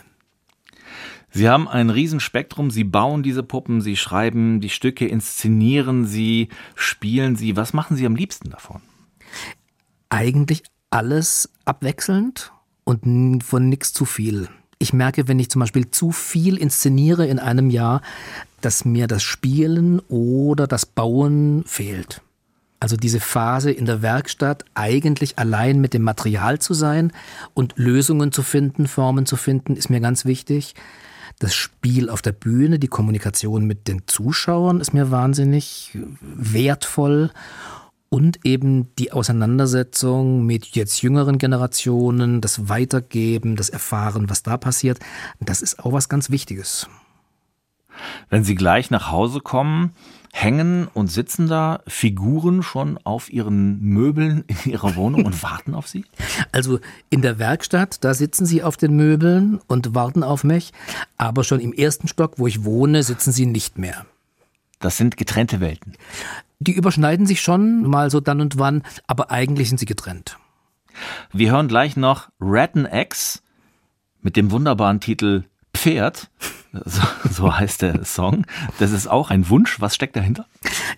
Sie 1.31 1.49
haben 1.49 1.67
ein 1.67 1.91
Riesenspektrum, 1.91 2.71
Sie 2.71 2.85
bauen 2.85 3.25
diese 3.25 3.43
Puppen, 3.43 3.81
Sie 3.81 3.97
schreiben 3.97 4.61
die 4.61 4.69
Stücke, 4.69 5.09
inszenieren 5.09 6.07
sie, 6.07 6.49
spielen 6.77 7.35
sie. 7.35 7.57
Was 7.57 7.73
machen 7.73 7.97
Sie 7.97 8.07
am 8.07 8.15
liebsten 8.15 8.51
davon? 8.51 8.83
Eigentlich 10.11 10.63
alles 10.91 11.51
abwechselnd 11.65 12.53
und 12.85 13.43
von 13.43 13.69
nichts 13.69 13.93
zu 13.93 14.05
viel. 14.05 14.49
Ich 14.79 14.93
merke, 14.93 15.29
wenn 15.29 15.39
ich 15.39 15.51
zum 15.51 15.61
Beispiel 15.61 15.91
zu 15.91 16.13
viel 16.13 16.57
inszeniere 16.57 17.27
in 17.27 17.39
einem 17.39 17.71
Jahr, 17.71 18.03
dass 18.61 18.85
mir 18.85 19.07
das 19.07 19.23
Spielen 19.23 20.01
oder 20.09 20.67
das 20.67 20.87
Bauen 20.87 21.65
fehlt. 21.67 22.23
Also 22.81 22.97
diese 22.97 23.21
Phase 23.21 23.71
in 23.71 23.87
der 23.87 24.03
Werkstatt, 24.03 24.65
eigentlich 24.75 25.39
allein 25.39 25.81
mit 25.81 25.95
dem 25.95 26.03
Material 26.03 26.59
zu 26.59 26.75
sein 26.75 27.13
und 27.55 27.73
Lösungen 27.77 28.31
zu 28.31 28.43
finden, 28.43 28.89
Formen 28.89 29.25
zu 29.25 29.37
finden, 29.37 29.77
ist 29.77 29.89
mir 29.89 30.01
ganz 30.01 30.25
wichtig. 30.25 30.75
Das 31.39 31.55
Spiel 31.55 32.11
auf 32.11 32.21
der 32.21 32.33
Bühne, 32.33 32.79
die 32.79 32.89
Kommunikation 32.89 33.67
mit 33.67 33.89
den 33.89 34.03
Zuschauern 34.07 34.81
ist 34.81 34.93
mir 34.93 35.11
wahnsinnig 35.11 35.97
wertvoll 36.21 37.31
und 38.15 38.47
eben 38.47 38.95
die 38.95 39.11
Auseinandersetzung 39.11 40.47
mit 40.47 40.67
jetzt 40.77 41.03
jüngeren 41.03 41.37
Generationen, 41.37 42.41
das 42.41 42.69
Weitergeben, 42.69 43.57
das 43.57 43.71
Erfahren, 43.71 44.31
was 44.31 44.45
da 44.45 44.57
passiert, 44.57 45.01
das 45.41 45.63
ist 45.63 45.81
auch 45.81 45.93
was 45.93 46.09
ganz 46.09 46.31
Wichtiges. 46.31 46.89
Wenn 48.31 48.45
Sie 48.45 48.55
gleich 48.55 48.93
nach 48.93 49.11
Hause 49.11 49.41
kommen, 49.41 49.95
hängen 50.33 50.87
und 50.95 51.11
sitzen 51.11 51.49
da 51.49 51.81
Figuren 51.89 52.63
schon 52.63 53.01
auf 53.03 53.33
ihren 53.33 53.81
Möbeln 53.81 54.45
in 54.47 54.71
ihrer 54.71 54.95
Wohnung 54.95 55.25
und 55.25 55.43
warten 55.43 55.75
auf 55.75 55.89
Sie? 55.89 56.05
Also 56.53 56.79
in 57.11 57.21
der 57.21 57.41
Werkstatt, 57.41 58.05
da 58.05 58.15
sitzen 58.15 58.47
sie 58.47 58.63
auf 58.63 58.77
den 58.77 58.95
Möbeln 58.95 59.59
und 59.67 59.97
warten 59.97 60.23
auf 60.23 60.45
mich, 60.45 60.73
aber 61.19 61.43
schon 61.43 61.59
im 61.59 61.73
ersten 61.73 62.07
Stock, 62.07 62.35
wo 62.39 62.47
ich 62.47 62.63
wohne, 62.63 63.03
sitzen 63.03 63.33
sie 63.33 63.47
nicht 63.47 63.77
mehr. 63.77 64.07
Das 64.79 64.99
sind 64.99 65.17
getrennte 65.17 65.59
Welten. 65.59 65.95
Die 66.67 66.73
überschneiden 66.73 67.27
sich 67.27 67.43
schon 67.43 67.83
mal 67.83 68.11
so 68.11 68.21
dann 68.21 68.41
und 68.41 68.59
wann, 68.59 68.83
aber 69.07 69.31
eigentlich 69.31 69.69
sind 69.69 69.79
sie 69.79 69.85
getrennt. 69.85 70.39
Wir 71.31 71.53
hören 71.53 71.69
gleich 71.69 71.95
noch 71.95 72.31
Ratton 72.41 72.89
X 72.91 73.43
mit 74.23 74.35
dem 74.35 74.51
wunderbaren 74.51 74.99
Titel 74.99 75.45
Pferd. 75.85 76.31
So, 76.87 77.03
so, 77.31 77.55
heißt 77.55 77.83
der 77.83 78.07
Song. 78.07 78.47
Das 78.79 78.91
ist 78.91 79.07
auch 79.07 79.29
ein 79.31 79.51
Wunsch. 79.51 79.83
Was 79.83 79.95
steckt 79.95 80.17
dahinter? 80.17 80.47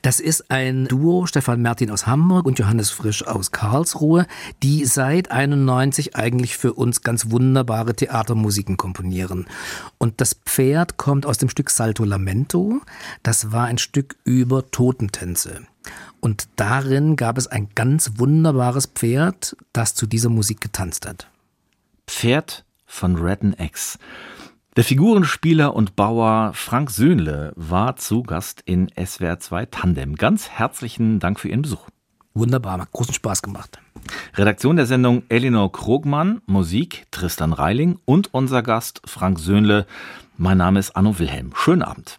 Das 0.02 0.20
ist 0.20 0.48
ein 0.48 0.86
Duo, 0.86 1.26
Stefan 1.26 1.60
Mertin 1.60 1.90
aus 1.90 2.06
Hamburg 2.06 2.46
und 2.46 2.60
Johannes 2.60 2.90
Frisch 2.90 3.26
aus 3.26 3.50
Karlsruhe, 3.50 4.28
die 4.62 4.84
seit 4.84 5.32
91 5.32 6.14
eigentlich 6.14 6.56
für 6.56 6.72
uns 6.72 7.02
ganz 7.02 7.32
wunderbare 7.32 7.96
Theatermusiken 7.96 8.76
komponieren. 8.76 9.46
Und 9.98 10.20
das 10.20 10.34
Pferd 10.34 10.98
kommt 10.98 11.26
aus 11.26 11.38
dem 11.38 11.48
Stück 11.48 11.70
Salto 11.70 12.04
Lamento. 12.04 12.80
Das 13.24 13.50
war 13.50 13.64
ein 13.64 13.78
Stück 13.78 14.14
über 14.22 14.70
Totentänze. 14.70 15.62
Und 16.20 16.46
darin 16.54 17.16
gab 17.16 17.38
es 17.38 17.48
ein 17.48 17.70
ganz 17.74 18.12
wunderbares 18.18 18.86
Pferd, 18.86 19.56
das 19.72 19.96
zu 19.96 20.06
dieser 20.06 20.30
Musik 20.30 20.60
getanzt 20.60 21.06
hat. 21.06 21.28
Pferd 22.06 22.64
von 22.86 23.16
Redden 23.16 23.56
X. 23.58 23.98
Der 24.76 24.84
Figurenspieler 24.84 25.74
und 25.74 25.96
Bauer 25.96 26.50
Frank 26.52 26.90
Söhnle 26.90 27.54
war 27.56 27.96
zu 27.96 28.22
Gast 28.22 28.60
in 28.66 28.90
SWR 29.02 29.40
2 29.40 29.64
Tandem. 29.66 30.16
Ganz 30.16 30.50
herzlichen 30.50 31.18
Dank 31.18 31.40
für 31.40 31.48
Ihren 31.48 31.62
Besuch. 31.62 31.88
Wunderbar, 32.34 32.78
hat 32.78 32.92
großen 32.92 33.14
Spaß 33.14 33.40
gemacht. 33.40 33.78
Redaktion 34.34 34.76
der 34.76 34.84
Sendung 34.84 35.22
Elinor 35.30 35.72
Krogmann, 35.72 36.42
Musik 36.44 37.06
Tristan 37.10 37.54
Reiling 37.54 37.98
und 38.04 38.34
unser 38.34 38.62
Gast 38.62 39.00
Frank 39.06 39.38
Söhnle. 39.38 39.86
Mein 40.36 40.58
Name 40.58 40.78
ist 40.78 40.94
Anno 40.94 41.18
Wilhelm. 41.18 41.52
Schönen 41.56 41.80
Abend. 41.80 42.18